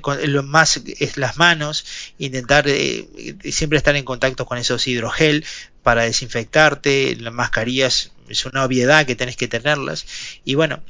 [0.00, 1.84] con lo más es las manos,
[2.18, 3.06] intentar eh,
[3.50, 5.44] siempre estar en contacto con esos hidrogel
[5.82, 10.06] para desinfectarte, las mascarillas es una obviedad que tenés que tenerlas.
[10.44, 10.80] Y bueno,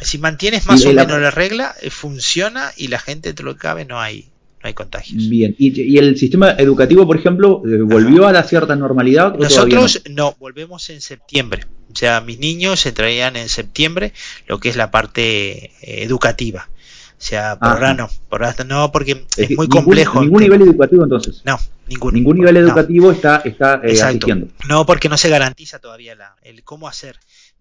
[0.00, 3.84] si mantienes más o menos la regla, eh, funciona y la gente te lo cabe,
[3.84, 4.28] no hay
[4.62, 5.28] no hay contagios.
[5.28, 9.34] Bien, ¿y, el sistema educativo, por ejemplo, eh, volvió a la cierta normalidad?
[9.36, 10.34] Nosotros no?
[10.38, 11.64] volvemos en septiembre.
[11.92, 14.12] O sea, mis niños se traían en septiembre
[14.46, 15.70] lo que es la parte eh,
[16.02, 16.68] educativa.
[17.12, 20.20] O sea, por ahora no, por ahora no, porque es, muy complejo.
[20.22, 21.42] Ningún nivel educativo entonces.
[21.44, 21.58] No,
[21.88, 22.14] ningún.
[22.14, 24.48] Ningún nivel educativo está, está eh, asistiendo.
[24.68, 27.18] No, porque no se garantiza todavía la, el cómo hacer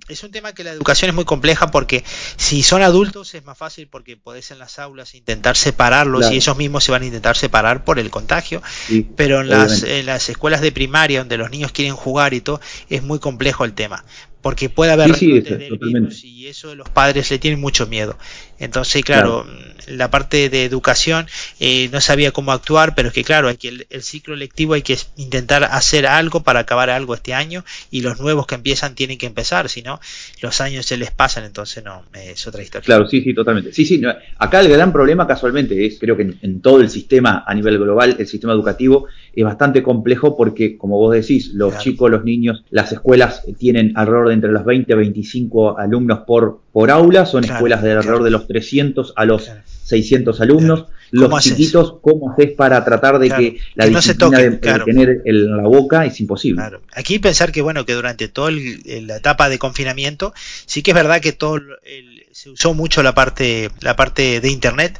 [0.07, 2.03] es un tema que la educación es muy compleja porque
[2.35, 6.57] si son adultos es más fácil porque podés en las aulas intentar separarlos y ellos
[6.57, 8.61] mismos se van a intentar separar por el contagio.
[9.15, 12.59] pero en las, en las, escuelas de primaria donde los niños quieren jugar y todo
[12.89, 14.03] es muy complejo el tema
[14.41, 18.17] porque puede haber sí, virus y eso los padres le tienen mucho miedo.
[18.59, 19.45] Entonces, claro,
[19.89, 21.27] la parte de educación
[21.59, 24.81] eh, no sabía cómo actuar, pero es que claro, hay que el, ciclo lectivo hay
[24.81, 29.17] que intentar hacer algo para acabar algo este año y los nuevos que empiezan tienen
[29.17, 29.99] que empezar, si no,
[30.41, 32.85] los años se les pasan, entonces no, es otra historia.
[32.85, 33.73] Claro, sí, sí, totalmente.
[33.73, 34.01] Sí, sí,
[34.37, 38.15] acá el gran problema casualmente es, creo que en, todo el sistema a nivel global,
[38.19, 42.91] el sistema educativo es bastante complejo porque, como vos decís, los chicos, los niños, las
[42.91, 47.81] escuelas tienen alrededor de entre los 20 a 25 alumnos por, por aula, son escuelas
[47.81, 49.51] de alrededor de los 300 a los
[49.83, 50.85] 600 alumnos.
[51.11, 56.05] Los chiquitos, ¿cómo haces para tratar de que la disciplina de, tener en la boca
[56.05, 56.61] es imposible?
[56.93, 60.33] Aquí pensar que bueno que durante toda la etapa de confinamiento
[60.67, 61.59] sí que es verdad que todo
[62.31, 64.99] se usó mucho la parte la parte de internet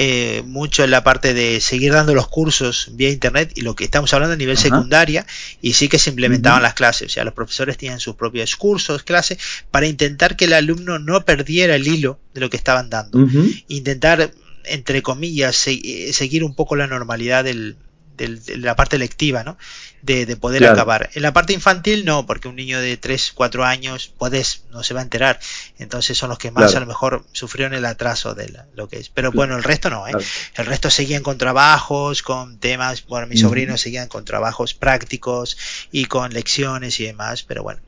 [0.00, 3.82] eh, mucho en la parte de seguir dando los cursos vía internet y lo que
[3.82, 5.26] estamos hablando a nivel secundaria
[5.60, 9.02] y sí que se implementaban las clases, o sea, los profesores tenían sus propios cursos,
[9.02, 9.38] clases,
[9.72, 13.26] para intentar que el alumno no perdiera el hilo de lo que estaban dando,
[13.66, 14.27] intentar,
[14.70, 17.76] entre comillas, eh, seguir un poco la normalidad del,
[18.18, 19.56] de la parte lectiva, ¿no?
[20.02, 21.10] De, poder acabar.
[21.14, 24.94] En la parte infantil no, porque un niño de 3, 4 años puedes, no se
[24.94, 25.40] va a enterar.
[25.78, 29.08] Entonces son los que más a lo mejor sufrieron el atraso de lo que es.
[29.08, 30.12] Pero bueno, el resto no, ¿eh?
[30.54, 35.56] El resto seguían con trabajos, con temas, bueno, mis sobrinos seguían con trabajos prácticos
[35.90, 37.80] y con lecciones y demás, pero bueno,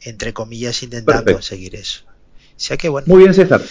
[0.00, 2.02] entre comillas intentando conseguir eso.
[2.58, 3.06] O sea que bueno.
[3.06, 3.62] Muy bien, César.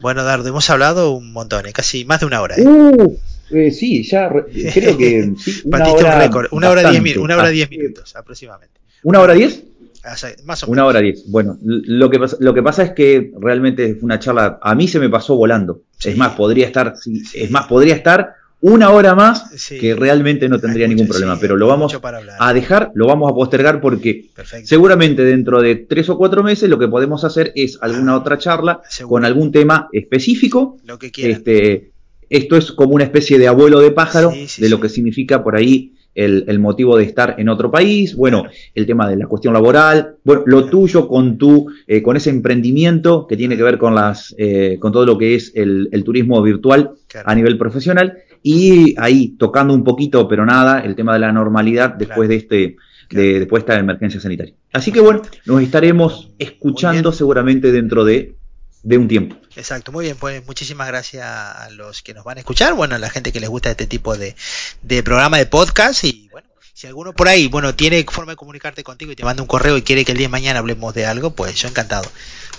[0.00, 1.72] Bueno, Dardo, hemos hablado un montón, ¿eh?
[1.72, 2.56] casi más de una hora.
[2.56, 2.64] ¿eh?
[2.66, 3.18] Uh,
[3.50, 7.48] eh, sí, ya creo que sí, una hora, un récord, una hora diez, una hora
[7.50, 8.80] diez minutos aproximadamente.
[9.02, 9.64] ¿Una hora diez?
[10.02, 10.14] Ah,
[10.44, 10.68] más o menos.
[10.68, 11.24] Una hora diez.
[11.30, 14.88] Bueno, lo que, pasa, lo que pasa es que realmente es una charla, a mí
[14.88, 15.82] se me pasó volando.
[16.02, 16.94] Es más, podría estar,
[17.34, 21.66] es más, podría estar una hora más que realmente no tendría ningún problema, pero lo
[21.66, 21.98] vamos
[22.38, 24.26] a dejar, lo vamos a postergar porque
[24.64, 28.82] seguramente dentro de tres o cuatro meses lo que podemos hacer es alguna otra charla
[29.08, 30.76] con algún tema específico.
[30.84, 31.90] Lo que este,
[32.28, 35.94] esto es como una especie de abuelo de pájaro de lo que significa por ahí
[36.14, 40.42] el, motivo de estar en otro país, bueno, el tema de la cuestión laboral, bueno,
[40.46, 44.76] lo tuyo con tu, eh, con ese emprendimiento que tiene que ver con las, eh,
[44.80, 46.90] con todo lo que es el, turismo virtual
[47.24, 51.94] a nivel profesional y ahí tocando un poquito, pero nada, el tema de la normalidad
[51.94, 52.76] después de este,
[53.10, 54.54] de, esta emergencia sanitaria.
[54.72, 58.36] Así que bueno, nos estaremos escuchando seguramente dentro de
[58.82, 59.36] de un tiempo.
[59.56, 62.98] Exacto, muy bien, pues muchísimas gracias a los que nos van a escuchar, bueno, a
[62.98, 64.34] la gente que les gusta este tipo de,
[64.82, 68.82] de programa de podcast y bueno, si alguno por ahí, bueno, tiene forma de comunicarte
[68.82, 71.04] contigo y te manda un correo y quiere que el día de mañana hablemos de
[71.04, 72.10] algo, pues yo encantado.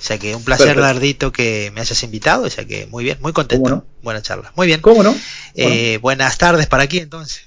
[0.01, 2.45] O sea que un placer, Lardito, que me hayas invitado.
[2.45, 3.85] O sea que muy bien, muy contento.
[4.01, 4.51] Buena charla.
[4.55, 4.81] Muy bien.
[4.81, 5.15] ¿Cómo no?
[5.53, 7.43] Eh, buenas tardes para aquí entonces.